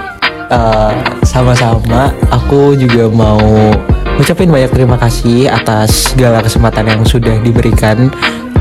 Uh, 0.51 0.93
sama-sama. 1.23 2.11
Aku 2.35 2.75
juga 2.75 3.07
mau 3.07 3.71
ucapin 4.19 4.51
banyak 4.51 4.75
terima 4.75 4.99
kasih 5.01 5.49
atas 5.49 6.13
segala 6.13 6.43
kesempatan 6.45 6.85
yang 6.85 7.03
sudah 7.07 7.39
diberikan 7.41 8.13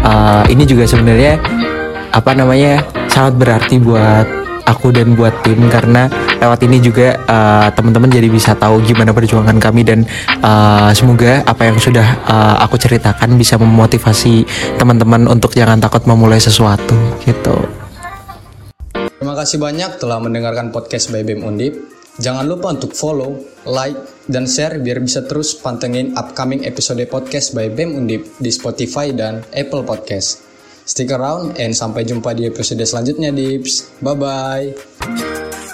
uh, 0.05 0.43
ini 0.49 0.63
juga 0.65 0.85
sebenarnya 0.85 1.41
apa 2.11 2.31
namanya 2.35 2.83
sangat 3.07 3.39
berarti 3.39 3.79
buat 3.79 4.27
aku 4.67 4.93
dan 4.93 5.17
buat 5.17 5.33
tim 5.41 5.67
karena 5.67 6.07
lewat 6.41 6.59
ini 6.65 6.77
juga 6.81 7.17
uh, 7.27 7.67
teman-teman 7.73 8.09
jadi 8.09 8.27
bisa 8.29 8.57
tahu 8.57 8.81
gimana 8.81 9.13
perjuangan 9.13 9.57
kami 9.61 9.85
dan 9.85 10.05
uh, 10.41 10.89
semoga 10.93 11.45
apa 11.45 11.69
yang 11.69 11.77
sudah 11.77 12.05
uh, 12.25 12.55
aku 12.65 12.77
ceritakan 12.81 13.37
bisa 13.37 13.57
memotivasi 13.61 14.45
teman-teman 14.77 15.29
untuk 15.29 15.53
jangan 15.53 15.77
takut 15.77 16.05
memulai 16.09 16.41
sesuatu 16.41 16.97
gitu. 17.25 17.55
Terima 19.21 19.37
kasih 19.37 19.61
banyak 19.61 20.01
telah 20.01 20.17
mendengarkan 20.17 20.73
podcast 20.73 21.13
by 21.13 21.21
BEM 21.21 21.45
Undip. 21.45 21.77
Jangan 22.17 22.43
lupa 22.43 22.73
untuk 22.73 22.91
follow, 22.91 23.39
like, 23.69 24.20
dan 24.29 24.45
share 24.45 24.77
biar 24.77 25.01
bisa 25.01 25.25
terus 25.25 25.57
pantengin 25.57 26.13
upcoming 26.13 26.67
episode 26.67 27.01
podcast 27.10 27.57
by 27.57 27.71
BEM 27.71 27.97
Undip 27.97 28.27
di 28.38 28.51
Spotify 28.53 29.10
dan 29.15 29.41
Apple 29.55 29.81
Podcast. 29.88 30.43
Stick 30.86 31.13
around 31.13 31.55
and 31.62 31.71
sampai 31.71 32.03
jumpa 32.03 32.36
di 32.36 32.49
episode 32.49 32.84
selanjutnya, 32.84 33.31
Dips. 33.31 33.95
Bye-bye. 34.03 35.70